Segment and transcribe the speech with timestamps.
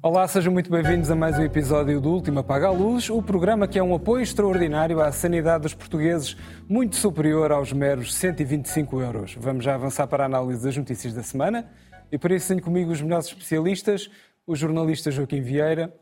[0.00, 3.66] Olá, sejam muito bem-vindos a mais um episódio do Último Apaga a Luz, o programa
[3.66, 6.36] que é um apoio extraordinário à sanidade dos portugueses,
[6.68, 9.34] muito superior aos meros 125 euros.
[9.34, 11.68] Vamos já avançar para a análise das notícias da semana
[12.12, 14.08] e por isso tenho comigo os melhores especialistas,
[14.46, 15.92] o jornalista Joaquim Vieira,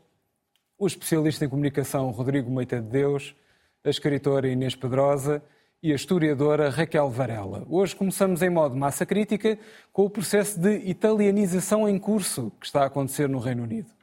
[0.77, 3.35] o especialista em comunicação Rodrigo Meita de Deus,
[3.83, 5.41] a escritora Inês Pedrosa
[5.81, 7.65] e a historiadora Raquel Varela.
[7.69, 9.57] Hoje começamos em modo massa crítica
[9.93, 13.96] com o processo de italianização em curso que está a acontecer no Reino Unido.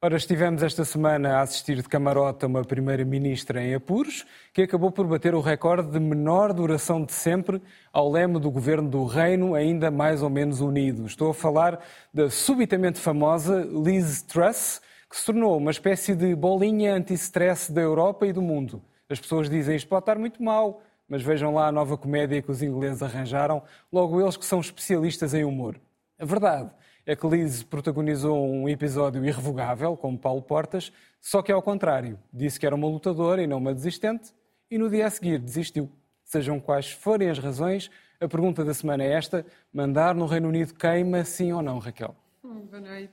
[0.00, 4.92] Ora, estivemos esta semana a assistir de camarote a uma primeira-ministra em apuros, que acabou
[4.92, 7.60] por bater o recorde de menor duração de sempre
[7.92, 11.04] ao leme do governo do Reino, ainda mais ou menos unido.
[11.04, 11.80] Estou a falar
[12.14, 14.80] da subitamente famosa Liz Truss,
[15.10, 18.80] que se tornou uma espécie de bolinha anti-stress da Europa e do mundo.
[19.10, 22.50] As pessoas dizem isto pode estar muito mal, mas vejam lá a nova comédia que
[22.50, 25.80] os ingleses arranjaram, logo eles que são especialistas em humor.
[26.18, 26.70] A verdade
[27.06, 32.60] é que Liz protagonizou um episódio irrevogável, como Paulo Portas, só que ao contrário, disse
[32.60, 34.34] que era uma lutadora e não uma desistente,
[34.70, 35.90] e no dia a seguir desistiu.
[36.22, 40.74] Sejam quais forem as razões, a pergunta da semana é esta: mandar no Reino Unido
[40.74, 42.14] queima, sim ou não, Raquel?
[42.44, 43.12] Hum, boa noite.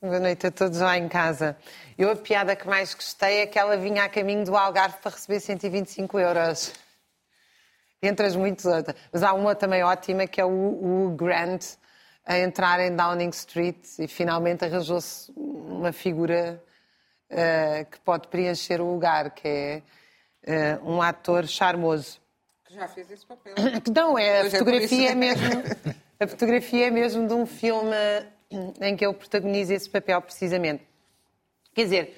[0.00, 1.56] Boa noite a todos lá em casa.
[1.96, 5.12] Eu a piada que mais gostei é que ela vinha a caminho do Algarve para
[5.12, 6.72] receber 125 euros.
[8.02, 8.96] Entre as muitas outras.
[9.12, 11.64] Mas há uma também ótima que é o, o Grant
[12.24, 16.62] a entrar em Downing Street e finalmente arranjou-se uma figura
[17.30, 22.20] uh, que pode preencher o lugar, que é uh, um ator charmoso.
[22.64, 23.54] Que já fez esse papel.
[23.94, 25.48] Não, é, a é fotografia é mesmo.
[26.20, 27.96] A fotografia é mesmo de um filme
[28.80, 30.82] em que ele protagoniza esse papel precisamente.
[31.74, 32.16] Quer dizer,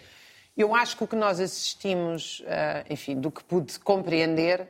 [0.57, 4.69] eu acho que o que nós assistimos, eh, enfim, do que pude compreender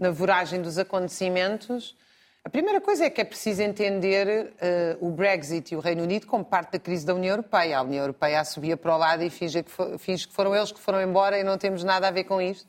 [0.00, 1.94] na voragem dos acontecimentos,
[2.42, 4.54] a primeira coisa é que é preciso entender
[5.00, 7.78] uh, o Brexit e o Reino Unido como parte da crise da União Europeia.
[7.78, 10.72] A União Europeia subia para o lado e finge que, for, finge que foram eles
[10.72, 12.66] que foram embora e não temos nada a ver com isto.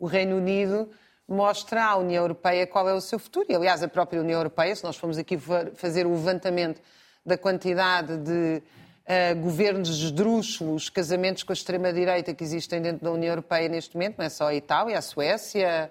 [0.00, 0.90] O Reino Unido
[1.28, 3.46] mostra à União Europeia qual é o seu futuro.
[3.48, 5.38] E, aliás, a própria União Europeia, se nós formos aqui
[5.76, 6.82] fazer o levantamento
[7.24, 8.60] da quantidade de
[9.06, 14.18] uh, governos esdrúxulos, casamentos com a extrema-direita que existem dentro da União Europeia neste momento,
[14.18, 15.88] não é só a Itália, a Suécia,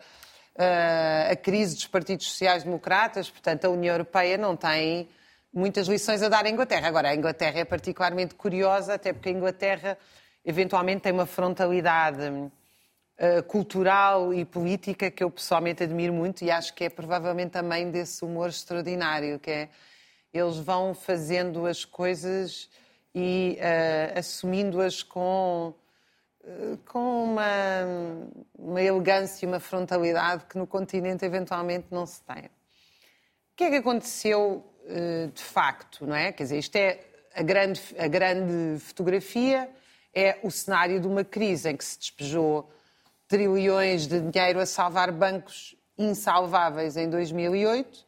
[0.56, 5.09] a crise dos partidos sociais-democratas, portanto, a União Europeia não tem
[5.53, 6.88] muitas lições a dar à Inglaterra.
[6.88, 9.97] Agora, a Inglaterra é particularmente curiosa, até porque a Inglaterra
[10.44, 16.74] eventualmente tem uma frontalidade uh, cultural e política que eu pessoalmente admiro muito e acho
[16.74, 19.69] que é provavelmente também desse humor extraordinário, que é
[20.34, 22.68] eles vão fazendo as coisas
[23.13, 25.75] e uh, assumindo-as com,
[26.86, 27.46] com uma,
[28.58, 32.46] uma elegância e uma frontalidade que no continente eventualmente não se tem.
[32.46, 36.31] O que é que aconteceu uh, de facto, não é?
[36.31, 37.00] Quer dizer, isto é
[37.34, 39.70] a grande, a grande fotografia,
[40.14, 42.70] é o cenário de uma crise em que se despejou
[43.28, 48.06] trilhões de dinheiro a salvar bancos insalváveis em 2008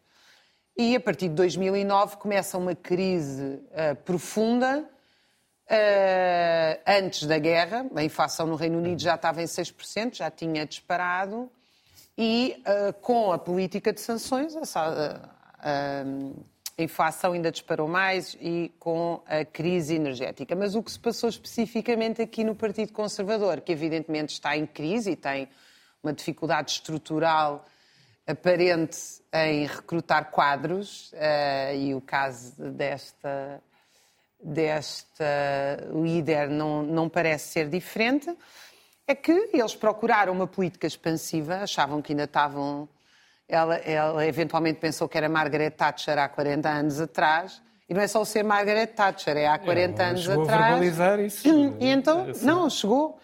[0.78, 4.88] e a partir de 2009 começa uma crise uh, profunda.
[5.68, 10.66] Uh, antes da guerra, a inflação no Reino Unido já estava em 6%, já tinha
[10.66, 11.50] disparado,
[12.18, 15.30] e uh, com a política de sanções, a,
[16.78, 20.56] a inflação ainda disparou mais e com a crise energética.
[20.56, 25.12] Mas o que se passou especificamente aqui no Partido Conservador, que evidentemente está em crise
[25.12, 25.50] e tem
[26.04, 27.66] uma dificuldade estrutural
[28.28, 28.98] aparente
[29.34, 33.62] em recrutar quadros, uh, e o caso desta,
[34.46, 35.26] desta
[35.92, 38.32] líder não, não parece ser diferente,
[39.08, 42.88] é que eles procuraram uma política expansiva, achavam que ainda estavam.
[43.48, 48.08] Ela, ela eventualmente pensou que era Margaret Thatcher há 40 anos atrás, e não é
[48.08, 50.50] só o ser Margaret Thatcher, é há 40 é, anos atrás.
[50.50, 51.48] A verbalizar isso.
[51.80, 53.20] E então, não, chegou.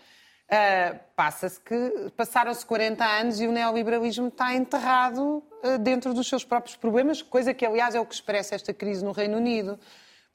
[0.52, 6.44] Uh, Passa-se que passaram-se 40 anos e o neoliberalismo está enterrado uh, dentro dos seus
[6.44, 9.80] próprios problemas, coisa que, aliás, é o que expressa esta crise no Reino Unido,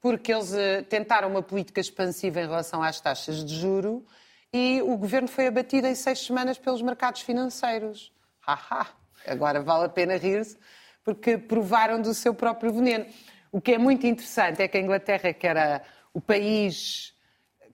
[0.00, 4.06] porque eles uh, tentaram uma política expansiva em relação às taxas de juro
[4.52, 8.12] e o governo foi abatido em seis semanas pelos mercados financeiros.
[8.40, 8.86] Haha,
[9.26, 10.56] agora vale a pena rir-se,
[11.04, 13.06] porque provaram do seu próprio veneno.
[13.50, 15.82] O que é muito interessante é que a Inglaterra, que era
[16.12, 17.14] o país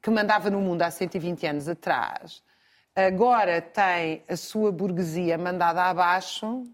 [0.00, 2.42] que mandava no mundo há 120 anos atrás,
[2.94, 6.64] agora tem a sua burguesia mandada abaixo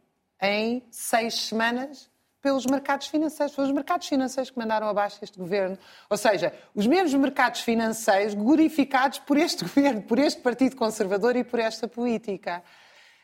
[0.40, 2.10] em seis semanas
[2.48, 3.54] pelos mercados financeiros.
[3.54, 5.78] Foram os mercados financeiros que mandaram abaixo este governo.
[6.08, 11.44] Ou seja, os mesmos mercados financeiros glorificados por este governo, por este Partido Conservador e
[11.44, 12.62] por esta política.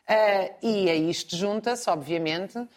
[0.07, 2.69] Uh, e a isto junta-se, obviamente,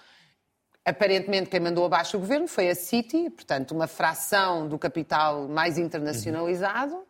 [0.85, 5.77] Aparentemente, quem mandou abaixo o governo foi a City, portanto, uma fração do capital mais
[5.77, 7.03] internacionalizado.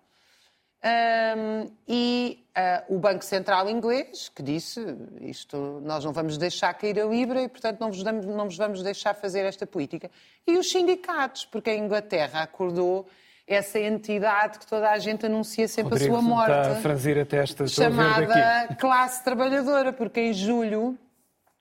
[0.84, 4.80] Um, e uh, o Banco Central inglês, que disse
[5.22, 8.58] isto, nós não vamos deixar cair a Libra e, portanto, não vos, damos, não vos
[8.58, 10.10] vamos deixar fazer esta política.
[10.46, 13.08] E os sindicatos, porque a Inglaterra acordou
[13.48, 16.52] essa entidade que toda a gente anuncia sempre Rodrigo, a sua morte.
[16.52, 20.98] Está a franzir a testa, chamada classe trabalhadora, porque em julho,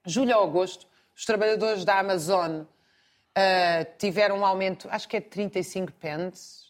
[0.05, 0.87] julho a agosto,
[1.17, 2.67] os trabalhadores da Amazon uh,
[3.99, 6.66] tiveram um aumento, acho que é de 35 pence,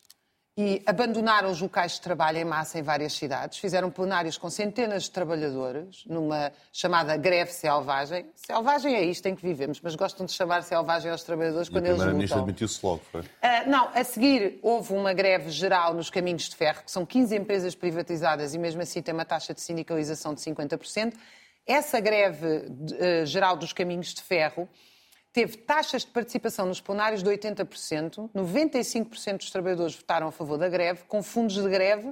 [0.59, 3.59] e abandonaram os locais de trabalho em massa em várias cidades.
[3.59, 8.25] Fizeram plenários com centenas de trabalhadores, numa chamada greve selvagem.
[8.35, 11.85] Selvagem é isto em que vivemos, mas gostam de chamar selvagem aos trabalhadores e quando
[11.85, 12.09] eles lutam.
[12.09, 13.21] A Primeira-Ministra admitiu-se logo, foi?
[13.21, 13.27] Uh,
[13.69, 17.75] não, a seguir houve uma greve geral nos caminhos de ferro, que são 15 empresas
[17.75, 21.13] privatizadas e mesmo assim tem uma taxa de sindicalização de 50%.
[21.67, 24.67] Essa greve uh, geral dos caminhos de ferro
[25.37, 30.67] teve taxas de participação nos plenários de 80%, 95% dos trabalhadores votaram a favor da
[30.67, 32.11] greve, com fundos de greve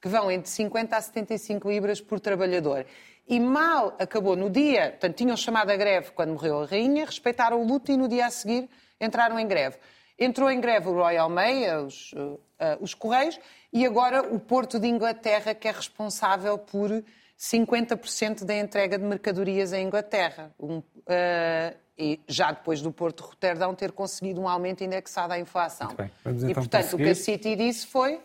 [0.00, 2.86] que vão entre 50 a 75 libras por trabalhador.
[3.26, 7.60] E mal acabou no dia, portanto, tinham chamado a greve quando morreu a rainha, respeitaram
[7.60, 8.70] o luto e no dia a seguir
[9.00, 9.76] entraram em greve.
[10.16, 12.38] Entrou em greve o Royal Mail, os, uh,
[12.80, 13.36] os Correios,
[13.72, 17.02] e agora o Porto de Inglaterra, que é responsável por
[17.36, 20.54] 50% da entrega de mercadorias em Inglaterra.
[20.60, 25.38] Um, uh, e já depois do Porto de Roterdão ter conseguido um aumento indexado à
[25.38, 25.90] inflação.
[26.24, 28.20] Então e, portanto, o que a City disse foi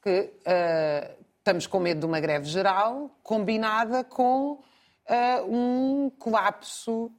[0.00, 4.60] que uh, estamos com medo de uma greve geral combinada com uh,
[5.48, 7.10] um colapso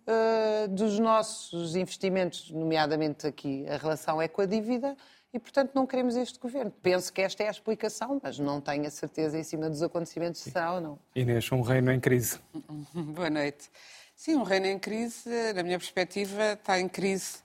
[0.69, 4.95] dos nossos investimentos, nomeadamente aqui a relação é com a dívida,
[5.35, 6.71] e, portanto, não queremos este governo.
[6.81, 10.39] Penso que esta é a explicação, mas não tenho a certeza em cima dos acontecimentos
[10.39, 10.99] se será ou não.
[11.13, 12.39] Inês, um reino em crise.
[12.95, 13.69] Boa noite.
[14.17, 17.39] Sim, um reino em crise, na minha perspectiva, está em crise.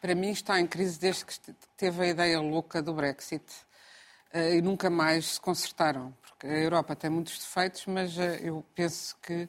[0.00, 1.34] Para mim, está em crise desde que
[1.76, 3.44] teve a ideia louca do Brexit.
[4.32, 6.16] Eh, e nunca mais se consertaram.
[6.22, 9.48] Porque a Europa tem muitos defeitos, mas eh, eu penso que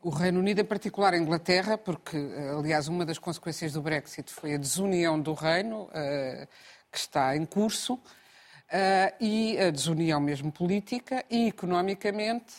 [0.00, 4.32] o Reino Unido, em particular a Inglaterra, porque, eh, aliás, uma das consequências do Brexit
[4.32, 5.90] foi a desunião do Reino
[6.92, 8.00] que está em curso
[9.20, 12.54] e a desunião mesmo política e economicamente.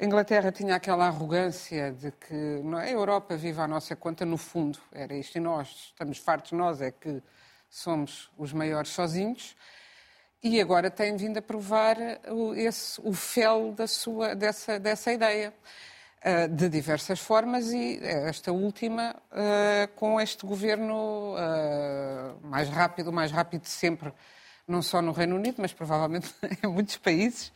[0.00, 2.84] A Inglaterra tinha aquela arrogância de que não, é?
[2.84, 6.80] a Europa vive à nossa conta, no fundo, era isto, e nós estamos fartos, nós
[6.80, 7.20] é que
[7.68, 9.56] somos os maiores sozinhos,
[10.40, 11.96] e agora tem vindo a provar
[12.28, 15.52] o, esse, o fel da sua, dessa, dessa ideia.
[16.18, 23.30] Uh, de diversas formas e esta última uh, com este governo uh, mais rápido, mais
[23.30, 24.12] rápido de sempre,
[24.66, 27.52] não só no Reino Unido, mas provavelmente em muitos países.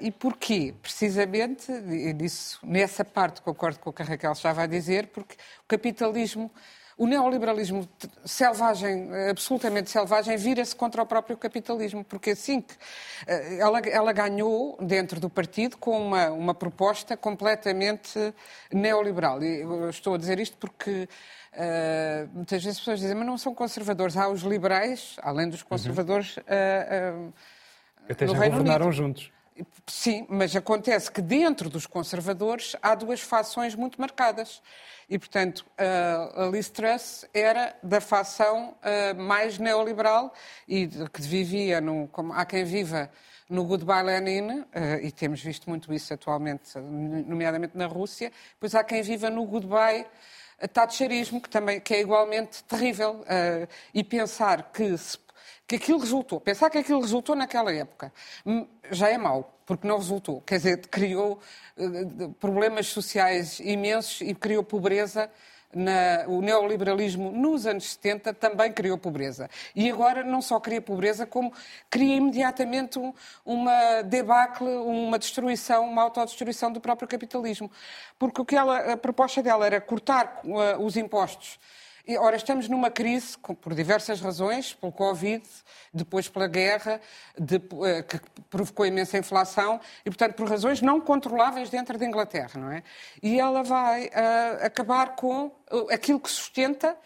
[0.00, 0.74] E porquê?
[0.80, 5.34] Precisamente, e disso, nessa parte concordo com o que a Raquel estava a dizer, porque
[5.34, 6.50] o capitalismo
[7.00, 7.88] o neoliberalismo
[8.26, 12.74] selvagem, absolutamente selvagem, vira-se contra o próprio capitalismo, porque assim que
[13.26, 18.34] eh, ela, ela ganhou dentro do partido com uma, uma proposta completamente
[18.70, 19.42] neoliberal.
[19.42, 21.08] E estou a dizer isto porque
[21.52, 24.16] Uh, muitas vezes as pessoas dizem, mas não são conservadores.
[24.16, 26.36] Há os liberais, além dos conservadores.
[26.36, 26.44] Uhum.
[26.44, 27.34] Uh, uh,
[28.08, 28.96] Até já governaram Unido.
[28.96, 29.32] juntos.
[29.86, 34.62] Sim, mas acontece que dentro dos conservadores há duas fações muito marcadas.
[35.08, 38.76] E, portanto, a Liz Truss era da facção
[39.16, 40.32] mais neoliberal
[40.68, 43.10] e que vivia, no, como há quem viva
[43.48, 44.64] no Goodbye Lenin,
[45.02, 50.06] e temos visto muito isso atualmente, nomeadamente na Rússia, pois há quem viva no Goodbye
[50.72, 53.24] Thatcherismo, que, também, que é igualmente terrível,
[53.92, 55.18] e pensar que se
[55.66, 58.12] que aquilo resultou, pensar que aquilo resultou naquela época,
[58.44, 60.40] hum, já é mau, porque não resultou.
[60.40, 61.38] Quer dizer, criou
[61.76, 65.30] uh, problemas sociais imensos e criou pobreza.
[65.72, 69.48] Na, o neoliberalismo nos anos 70 também criou pobreza.
[69.72, 71.52] E agora não só cria pobreza, como
[71.88, 73.14] cria imediatamente um,
[73.46, 77.70] uma debacle, uma destruição, uma autodestruição do próprio capitalismo.
[78.18, 81.60] Porque o que ela, a proposta dela era cortar uh, os impostos
[82.06, 85.42] e, ora, estamos numa crise por diversas razões, pelo Covid,
[85.92, 87.00] depois pela guerra,
[87.38, 92.58] de, eh, que provocou imensa inflação, e, portanto, por razões não controláveis dentro da Inglaterra,
[92.58, 92.82] não é?
[93.22, 95.52] E ela vai uh, acabar com
[95.90, 96.96] aquilo que sustenta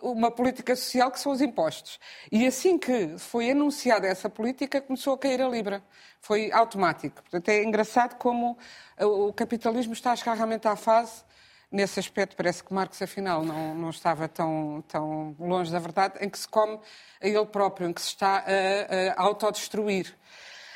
[0.00, 1.98] uma política social que são os impostos.
[2.30, 5.82] E assim que foi anunciada essa política, começou a cair a Libra.
[6.20, 7.22] Foi automático.
[7.22, 8.56] Portanto, é engraçado como
[9.00, 11.22] o capitalismo está a chegar realmente à fase
[11.70, 16.28] nesse aspecto parece que Marx, afinal, não, não estava tão, tão longe da verdade, em
[16.28, 16.78] que se come
[17.20, 20.14] a ele próprio, em que se está a, a autodestruir.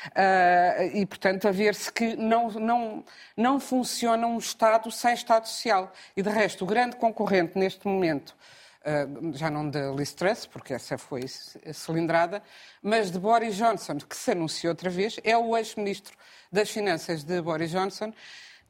[0.07, 3.03] Uh, e, portanto, a ver-se que não, não,
[3.35, 5.91] não funciona um Estado sem Estado Social.
[6.15, 8.33] E, de resto, o grande concorrente neste momento,
[8.81, 12.41] uh, já não de Liz Truss, porque essa foi cilindrada,
[12.81, 16.15] mas de Boris Johnson, que se anunciou outra vez, é o ex-ministro
[16.51, 18.13] das Finanças de Boris Johnson,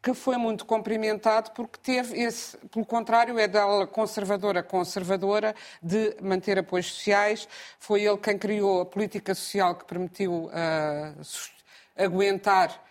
[0.02, 6.58] que foi muito cumprimentado porque teve esse, pelo contrário, é da conservadora conservadora de manter
[6.58, 7.48] apoios sociais.
[7.80, 10.52] Foi ele quem criou a política social que permitiu uh,
[11.98, 12.82] aguentar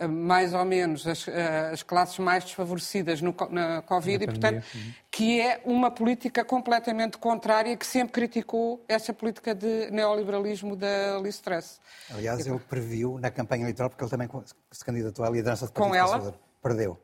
[0.00, 1.32] uh, mais ou menos as, uh,
[1.70, 4.64] as, classes mais desfavorecidas no, na Covid na e, portanto,
[5.10, 11.40] que é uma política completamente contrária que sempre criticou essa política de neoliberalismo da Liz
[11.40, 11.78] Truss.
[12.10, 14.30] Aliás, ele previu na campanha eleitoral, porque ele também
[14.70, 16.34] se candidatou à liderança do Partido Com ela?
[16.64, 16.98] Perdeu.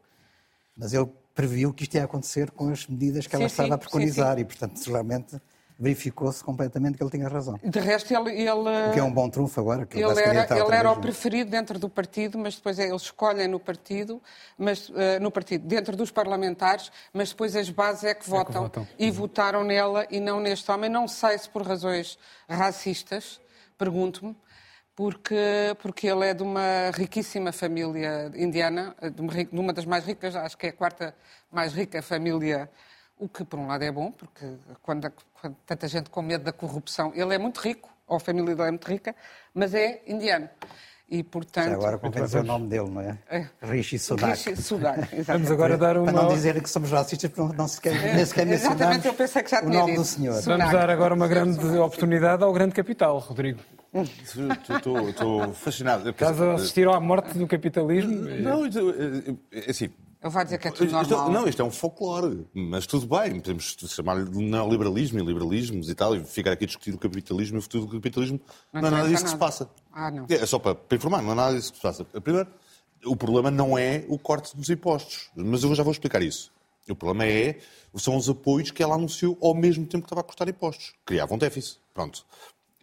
[0.75, 3.75] Mas ele previu que isto ia acontecer com as medidas que ela sim, estava sim,
[3.75, 5.41] a preconizar sim, e, portanto, realmente
[5.79, 7.59] verificou-se completamente que ele tinha razão.
[7.63, 8.33] De resto, ele...
[8.33, 9.87] ele o que é um bom trunfo agora.
[9.87, 13.49] Que ele era, ele era o preferido dentro do partido, mas depois é, eles escolhem
[13.49, 14.21] no partido,
[14.59, 18.69] mas, uh, no partido, dentro dos parlamentares, mas depois as bases é que é votam.
[18.69, 18.89] Que votam.
[18.99, 19.13] E uhum.
[19.13, 20.91] votaram nela e não neste homem.
[20.91, 23.41] Não sei se por razões racistas,
[23.79, 24.37] pergunto-me,
[25.01, 30.05] porque, porque ele é de uma riquíssima família indiana, de uma, de uma, das mais
[30.05, 31.15] ricas, acho que é a quarta
[31.51, 32.69] mais rica família,
[33.19, 34.45] o que por um lado é bom, porque
[34.83, 38.55] quando, quando tanta gente com medo da corrupção, ele é muito rico, ou a família
[38.55, 39.17] dele é muito rica,
[39.55, 40.51] mas é indiano.
[41.09, 41.71] E, portanto...
[41.71, 43.19] Já agora convém dizer o nome dele, não é?
[43.31, 43.49] é.
[43.63, 44.33] Rishi Sunak.
[44.33, 46.13] Rishi Sunak, Vamos agora dar uma...
[46.13, 49.43] Para não dizer que somos racistas, porque não se quer, nem sequer mencionamos eu pensei
[49.43, 50.03] que já tinha o nome dito.
[50.03, 50.43] do senhor.
[50.43, 53.61] Vamos dar agora uma grande oportunidade ao grande capital, Rodrigo.
[53.93, 56.09] Estou fascinado.
[56.11, 58.13] Estás a assistir à morte do capitalismo?
[58.13, 59.91] Não, é, é assim.
[60.23, 61.03] Ele vai dizer que é tudo normal.
[61.03, 63.41] Isto, não, isto é um folclore, mas tudo bem.
[63.41, 67.57] Podemos chamar-lhe de neoliberalismo e liberalismos e tal, e ficar aqui a discutir o capitalismo
[67.57, 68.39] e o futuro do capitalismo.
[68.71, 69.71] Não, não é nada disso que se passa.
[69.91, 70.27] Ah, não.
[70.29, 72.05] É só para, para, informar, não é nada disso que se passa.
[72.05, 72.49] Primeiro,
[73.05, 76.53] o problema não é o corte dos impostos, mas eu já vou explicar isso.
[76.87, 77.59] O problema é,
[77.95, 80.93] são os apoios que ela anunciou ao mesmo tempo que estava a cortar impostos.
[81.07, 81.79] Criavam um déficit.
[81.95, 82.27] Pronto.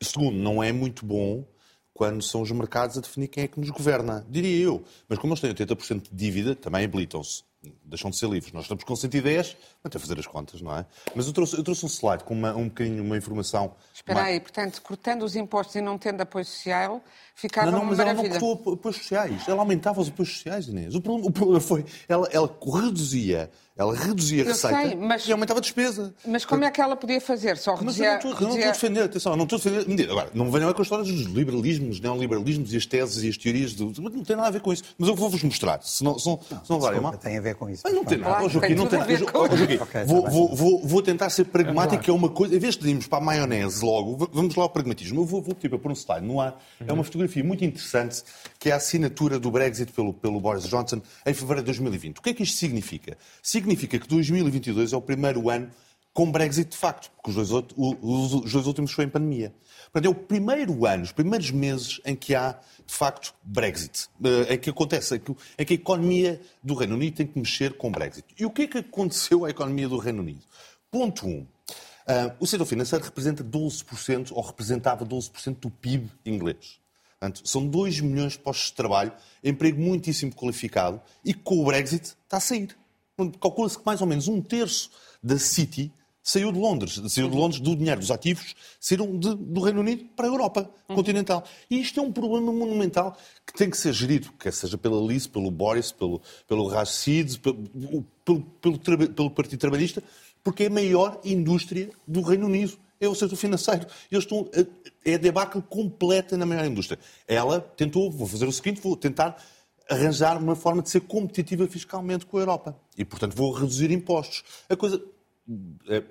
[0.02, 1.46] Segundo, não é muito bom
[1.94, 4.84] quando são os mercados a definir quem é que nos governa, diria eu.
[5.10, 7.44] Mas como eles têm 80% de dívida, também habilitam-se.
[7.88, 8.52] Deixam de ser livres.
[8.52, 10.86] Nós estamos com 110, até fazer as contas, não é?
[11.16, 13.74] Mas eu trouxe, eu trouxe um slide com uma, um bocadinho uma informação.
[13.94, 17.02] Espera aí, portanto, cortando os impostos e não tendo apoio social,
[17.34, 18.28] ficava não, não, mas maravilha.
[18.28, 19.48] ela não cortou apoios sociais.
[19.48, 20.96] Ela aumentava os apoios sociais, Inês.
[20.96, 25.32] O problema, o problema foi, ela, ela reduzia ela reduzia a receita sei, mas, e
[25.32, 26.14] aumentava a despesa.
[26.26, 27.58] Mas como é que ela podia fazer?
[27.58, 27.86] Só reduzia...
[27.86, 28.48] Mas eu não estou, reduzia...
[28.48, 30.10] não estou a defender, atenção, não estou a defender...
[30.10, 33.76] Agora, não venham com as histórias dos liberalismos, neoliberalismos e as teses e as teorias,
[33.76, 33.94] do...
[34.02, 34.84] não tem nada a ver com isso.
[34.98, 37.18] Mas eu vou-vos mostrar, se não, se não, não, se não desculpa, mal.
[37.18, 37.84] tem a ver com isso.
[37.86, 39.16] Mas não tem nada, Joaquim, não tem nada.
[39.16, 42.56] Joaquim, okay, vou, tá vou, vou, vou, tentar ser pragmático, que é uma coisa...
[42.56, 45.22] Em vez de irmos para a maionese logo, vamos lá ao pragmatismo.
[45.22, 46.62] Eu vou, vou tipo, pôr um slide no ar.
[46.86, 48.24] É uma fotografia muito interessante,
[48.60, 52.18] que é a assinatura do Brexit pelo, pelo Boris Johnson em fevereiro de 2020.
[52.18, 53.18] O que é que isto significa?
[53.42, 55.70] Significa que 2020 2022 é o primeiro ano
[56.18, 59.54] com Brexit de facto, porque os dois, os dois últimos foi em pandemia.
[59.94, 62.54] Portanto, é o primeiro ano, os primeiros meses em que há,
[62.88, 64.10] de facto, Brexit.
[64.24, 67.74] Eh, em que acontece, em que, que a economia do Reino Unido tem que mexer
[67.74, 68.26] com Brexit.
[68.36, 70.42] E o que é que aconteceu à economia do Reino Unido?
[70.90, 71.30] Ponto 1.
[71.30, 71.46] Um, uh,
[72.40, 76.80] o setor financeiro representa 12%, ou representava 12% do PIB inglês.
[77.20, 82.16] Portanto, são 2 milhões de postos de trabalho, emprego muitíssimo qualificado, e com o Brexit
[82.26, 82.76] está a sair
[83.40, 84.92] calcula-se que mais ou menos um terço
[85.24, 85.92] da City
[86.28, 90.04] saiu de Londres, saiu de Londres do dinheiro dos ativos, saíram de, do Reino Unido
[90.14, 90.96] para a Europa uhum.
[90.98, 91.42] continental.
[91.72, 95.26] E isto é um problema monumental que tem que ser gerido, quer seja pela Liz,
[95.26, 97.56] pelo Boris, pelo, pelo Rashid, pelo,
[98.26, 100.04] pelo, pelo, pelo Partido Trabalhista,
[100.44, 102.78] porque é a maior indústria do Reino Unido.
[103.00, 103.86] É o setor financeiro.
[104.12, 104.50] Eles estão.
[105.06, 107.00] É a debacle completa na maior indústria.
[107.28, 109.38] Ela tentou, vou fazer o seguinte, vou tentar
[109.88, 112.76] arranjar uma forma de ser competitiva fiscalmente com a Europa.
[112.98, 114.44] E, portanto, vou reduzir impostos.
[114.68, 115.00] A coisa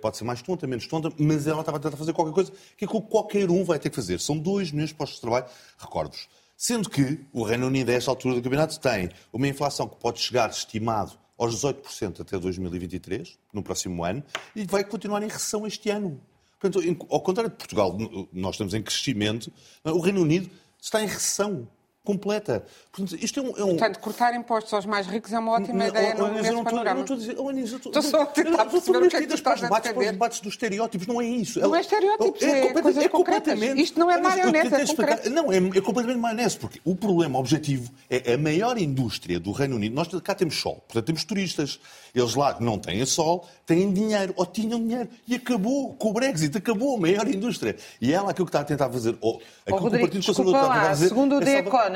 [0.00, 2.84] pode ser mais tonta, menos tonta, mas ela estava a tentar fazer qualquer coisa que
[2.84, 4.20] é que qualquer um vai ter que fazer.
[4.20, 5.46] São 2 milhões de postos de trabalho,
[5.78, 6.28] recordo-vos.
[6.56, 10.20] Sendo que o Reino Unido, a esta altura do campeonato, tem uma inflação que pode
[10.20, 14.24] chegar, estimado, aos 18% até 2023, no próximo ano,
[14.54, 16.18] e vai continuar em recessão este ano.
[16.58, 17.94] Portanto, ao contrário de Portugal,
[18.32, 19.52] nós estamos em crescimento,
[19.84, 20.50] o Reino Unido
[20.80, 21.68] está em recessão.
[22.06, 22.64] Completa.
[22.92, 23.76] Portanto, isto é um, é um...
[23.76, 26.94] Portanto, cortar impostos aos mais ricos é uma ótima não, ideia não, no panorama.
[26.94, 27.36] Não estou a dizer...
[27.36, 29.94] Oh, estou, estou só a tentar perceber o que é que tu estás a defender.
[29.94, 31.60] Para os debates dos estereótipos, não é isso.
[31.60, 33.82] Não é estereótipos, é, é, é coisas é completamente...
[33.82, 35.30] Isto não é marionete, é concreto.
[35.30, 39.76] Não, é, é completamente maionese, porque o problema objetivo é a maior indústria do Reino
[39.76, 39.94] Unido.
[39.94, 41.80] Nós cá temos sol, portanto temos turistas.
[42.14, 45.06] Eles lá não têm sol, têm dinheiro, ou tinham dinheiro.
[45.28, 47.76] E acabou, com o Brexit, acabou a maior indústria.
[48.00, 50.26] E ela aquilo que está a tentar fazer, ou aquilo oh, Rodrigo, que o Partido
[50.26, 51.08] Conservador está a tentar fazer...
[51.08, 51.95] Segundo o The Economist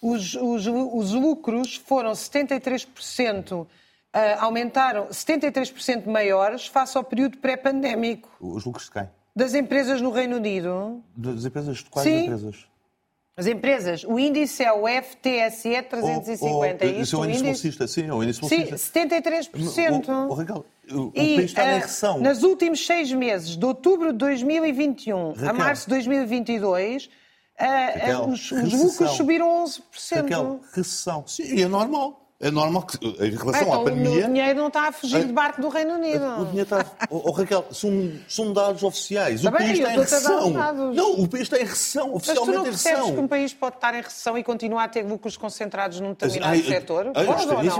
[0.00, 3.52] os, os, os lucros foram 73%.
[3.52, 3.66] Uh,
[4.38, 8.28] aumentaram 73% maiores face ao período pré-pandémico.
[8.40, 9.08] Os lucros de quem?
[9.36, 11.00] Das empresas no Reino Unido.
[11.16, 11.78] Das empresas?
[11.78, 12.24] De quais Sim.
[12.24, 12.66] empresas?
[13.36, 16.44] As empresas, o índice é o FTSE 350.
[16.44, 18.76] Oh, oh, é isso é o índice bolsista, sim, é o índice bolsista.
[18.76, 20.04] Sim, 73%.
[20.08, 22.20] Oh, oh, Raquel, o, o país está uh, em recessão.
[22.20, 25.48] Nos últimos seis meses, de outubro de 2021 Raquel.
[25.48, 27.08] a março de 2022,
[27.66, 30.16] Raquel, os, os lucros subiram 11%.
[30.22, 31.24] Raquel, recessão.
[31.26, 32.29] Sim, é normal.
[32.42, 34.24] É normal que, em relação então, à pandemia...
[34.24, 36.24] O dinheiro não está a fugir de barco do Reino Unido.
[36.40, 36.86] O dinheiro está...
[37.10, 39.42] Oh, oh, Raquel, são, são dados oficiais.
[39.42, 40.50] Tá o país está em recessão.
[40.94, 42.92] Não, o país está em recessão, oficialmente em recessão.
[42.92, 45.02] Mas tu não percebes que um país pode estar em recessão e continuar a ter
[45.02, 47.12] lucros concentrados num determinado ai, setor?
[47.14, 47.26] Ai.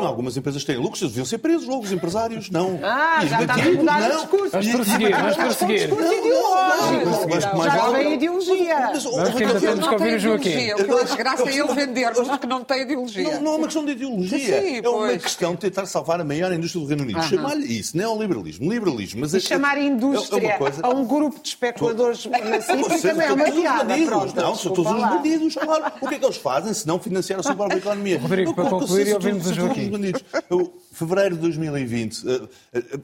[0.07, 2.79] Algumas empresas têm lucros, eles deviam ser presos logo, os empresários, não.
[2.83, 4.51] Ah, já está a mudar o discurso.
[4.51, 5.89] Vamos prosseguir, vamos prosseguir.
[5.89, 7.63] discurso ideológico.
[7.65, 8.81] Já vem ideologia.
[8.91, 10.73] Mas ainda temos que ouvir o Joaquim.
[10.73, 13.41] O que eu acho graça é ele vender-nos que não tem ideologia.
[13.41, 14.50] Não é uma questão de ideologia.
[14.51, 17.21] É uma questão de tentar salvar a maior indústria do Reino Unido.
[17.21, 17.29] Uhum.
[17.29, 19.21] Chamar-lhe isso, neoliberalismo, liberalismo.
[19.21, 20.81] Mas e é, chamar é, indústria é coisa...
[20.85, 23.97] a um grupo de especuladores massivos também é uma piada.
[23.97, 25.93] não, são todos os bandidos, claro.
[26.01, 28.19] O que é que eles fazem se não financiar a sua própria economia?
[28.19, 29.91] Rodrigo, para concluir ouvimos o Joaquim.
[30.93, 32.25] Fevereiro de 2020,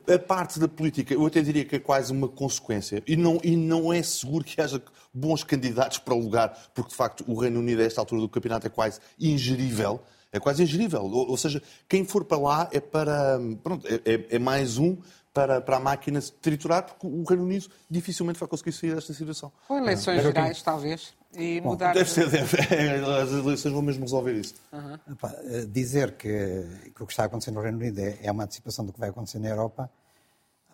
[0.08, 3.02] a, a, parte da política, eu até diria que é quase uma consequência.
[3.06, 4.82] E não, e não é seguro que haja
[5.14, 8.28] bons candidatos para o lugar, porque de facto o Reino Unido, a esta altura do
[8.28, 10.00] campeonato, é quase ingerível.
[10.36, 11.02] É quase ingerível.
[11.02, 13.38] Ou, ou seja, quem for para lá é para.
[13.62, 14.96] Pronto, é, é, é mais um
[15.36, 19.12] para, para, a máquina se triturar, porque o Reino Unido dificilmente vai conseguir sair desta
[19.12, 19.52] situação.
[19.68, 21.92] Ou eleições gerais, talvez, e Bom, mudar...
[21.92, 24.54] Deve ser, deve, as eleições vão mesmo resolver isso.
[24.72, 25.68] Uhum.
[25.70, 26.64] dizer que,
[26.94, 29.10] que, o que está acontecendo no Reino Unido é, é, uma antecipação do que vai
[29.10, 29.90] acontecer na Europa,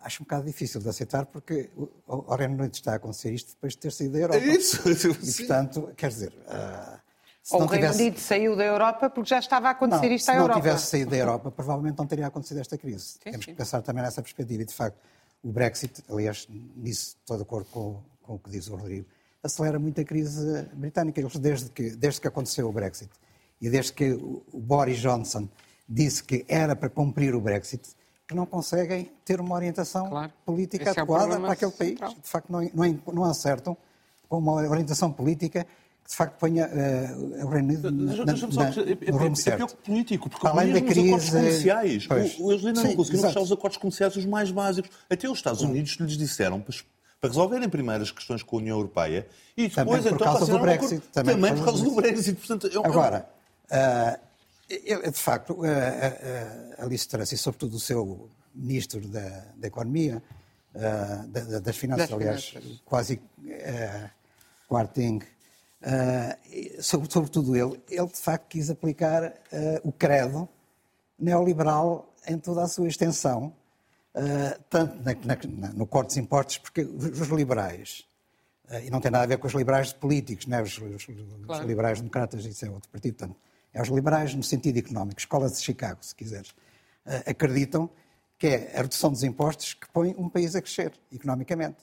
[0.01, 1.69] acho um bocado difícil de aceitar, porque
[2.07, 4.39] o, Reino Unido está a acontecer isto depois de ter saído da Europa.
[4.39, 4.81] É isso.
[4.87, 6.33] E, portanto, quer dizer...
[6.47, 7.02] Uh,
[7.43, 10.29] se Ou o Reino Unido saiu da Europa porque já estava a acontecer não, isto
[10.29, 10.53] à Europa.
[10.53, 13.03] Se não tivesse saído da Europa, provavelmente não teria acontecido esta crise.
[13.03, 13.51] Sim, Temos sim.
[13.51, 14.61] que pensar também nessa perspectiva.
[14.61, 14.97] E, de facto,
[15.43, 19.05] o Brexit, aliás, nisso estou de acordo com, com o que diz o Rodrigo,
[19.43, 21.19] acelera muito a crise britânica.
[21.19, 23.11] Eles, desde que, desde que aconteceu o Brexit
[23.59, 25.49] e desde que o Boris Johnson
[25.87, 27.89] disse que era para cumprir o Brexit,
[28.25, 30.31] que não conseguem ter uma orientação claro.
[30.45, 31.99] política Esse é adequada é para aquele país.
[31.99, 33.75] De facto, não, não, não acertam
[34.29, 35.67] com uma orientação política
[36.03, 39.63] que de facto ponha uh, o Reino Unido na, na, na, no rumo certo.
[39.63, 42.87] É político, porque Além mesmo da crise, os acordos comerciais, pois, o, eles ainda sim,
[42.87, 43.33] não conseguiram exato.
[43.33, 44.91] fechar os acordos comerciais os mais básicos.
[45.09, 46.75] Até os Estados Unidos lhes disseram para,
[47.23, 50.59] resolverem primeiro as questões com a União Europeia e depois também por então causa do
[50.59, 50.95] Brexit.
[50.95, 52.35] Um também, também por causa do Brexit.
[52.35, 52.85] Portanto, é um...
[52.85, 53.29] Agora,
[53.71, 60.21] uh, de facto, uh, uh, Alice Truss e sobretudo o seu ministro da, da Economia,
[60.73, 62.81] da, das Finanças, das aliás, finanças.
[62.83, 64.09] quase uh,
[64.67, 65.32] Quarting, uh,
[66.79, 69.33] sobretudo ele, ele de facto quis aplicar uh,
[69.83, 70.47] o credo
[71.19, 73.53] neoliberal em toda a sua extensão,
[74.15, 74.95] uh, tanto
[75.75, 78.05] no corte dos impostos, porque os liberais,
[78.83, 80.61] e não tem nada a ver com os liberais políticos, né?
[80.61, 81.05] os, os,
[81.45, 81.61] claro.
[81.61, 83.37] os liberais democratas, isso é outro partido, portanto,
[83.73, 86.55] é os liberais no sentido económico, escolas de Chicago, se quiseres,
[87.25, 87.89] acreditam
[88.37, 91.77] que é a redução dos impostos que põe um país a crescer economicamente.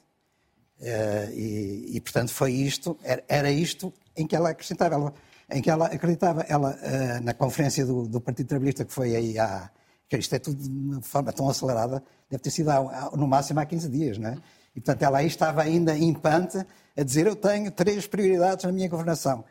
[0.81, 5.15] Uh, e, e, portanto, foi isto, era, isto em que ela acrescentava, ela,
[5.51, 6.41] em que ela acreditava.
[6.49, 9.71] Ela, uh, na conferência do, do, Partido Trabalhista, que foi aí há.
[10.13, 13.67] isto é tudo de uma forma tão acelerada, deve ter sido há, no máximo há
[13.67, 14.39] 15 dias, não é?
[14.75, 16.65] E, portanto, ela aí estava ainda impante
[16.97, 19.45] a dizer: Eu tenho três prioridades na minha governação: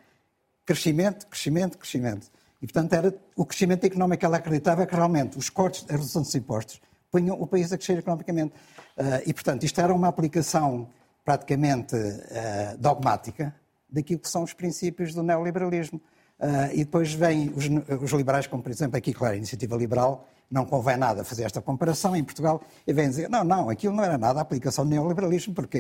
[0.66, 2.28] crescimento, crescimento, crescimento.
[2.60, 6.24] E, portanto, era o crescimento económico que ela acreditava que realmente os cortes, a redução
[6.24, 8.54] dos impostos, punham o país a crescer economicamente.
[8.98, 10.90] Uh, e, portanto, isto era uma aplicação
[11.24, 13.54] praticamente uh, dogmática
[13.90, 16.00] daquilo que são os princípios do neoliberalismo.
[16.40, 17.66] Uh, e depois vêm os,
[18.02, 21.62] os, liberais, como por exemplo aqui, claro, a iniciativa liberal, não convém nada fazer esta
[21.62, 24.90] comparação em Portugal, e vêm dizer, não, não, aquilo não era nada a aplicação do
[24.90, 25.80] neoliberalismo, porque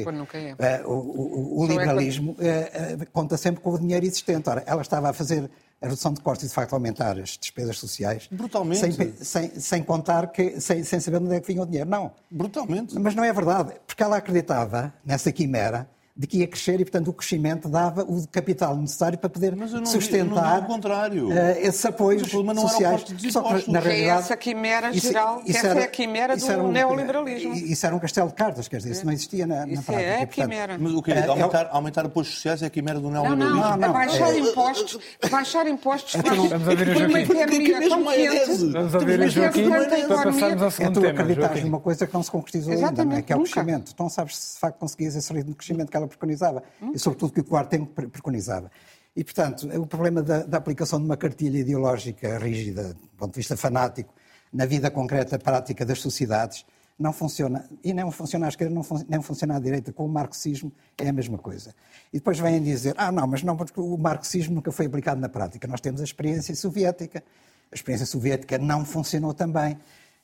[0.59, 0.83] é.
[0.83, 4.49] uh, o, o, o liberalismo uh, conta sempre com o dinheiro existente.
[4.49, 5.49] Ora, ela estava a fazer
[5.81, 8.27] a redução de costos e, de facto, aumentar as despesas sociais.
[8.31, 8.79] Brutalmente.
[8.79, 11.89] Sem, sem, sem contar que, sem, sem saber onde é que vinha o dinheiro.
[11.89, 12.11] Não.
[12.29, 12.97] Brutalmente.
[12.99, 15.89] Mas não é verdade, porque ela acreditava nessa quimera
[16.19, 19.85] de que ia crescer e, portanto, o crescimento dava o capital necessário para poder não,
[19.85, 21.29] sustentar o contrário.
[21.29, 23.05] Uh, esses apoios sociais.
[23.31, 26.35] Só que, na realidade, é essa quimera geral, isso, isso essa era, é a quimera
[26.35, 27.53] do um, neoliberalismo.
[27.53, 30.01] Isso era um castelo de cartas, quer dizer, isso não existia na, na prática.
[30.01, 30.77] É a quimera.
[30.77, 31.25] Mas o que é?
[31.25, 33.61] Aumentar, é, aumentar apoios sociais é a quimera do neoliberalismo?
[33.61, 33.93] Não, não, não.
[33.93, 34.99] Baixar é, impostos,
[35.31, 38.71] baixar impostos faz Vamos ouvir o Joaquim.
[38.73, 41.07] Vamos ouvir o Joaquim para passarmos ao segundo tema.
[41.07, 43.21] É tu acreditares numa coisa que não se concretizou ainda, é?
[43.21, 43.95] que é o crescimento.
[43.95, 46.63] Tu não sabes se de facto conseguias esse ritmo de crescimento que ela preconizava.
[46.93, 48.69] E sobretudo que o quarto tempo preconizava.
[49.15, 53.37] E, portanto, o problema da, da, aplicação de uma cartilha ideológica rígida, do ponto de
[53.37, 54.13] vista fanático,
[54.51, 56.65] na vida concreta, prática das sociedades,
[56.97, 57.67] não funciona.
[57.83, 59.91] E não funciona à esquerda, não, fun não funciona à direita.
[59.93, 61.73] Com o marxismo é a mesma coisa.
[62.13, 65.29] E depois vêm dizer, ah, não, mas não, porque o marxismo nunca foi aplicado na
[65.29, 65.67] prática.
[65.67, 67.23] Nós temos a experiência soviética.
[67.71, 69.77] A experiência soviética não funcionou também.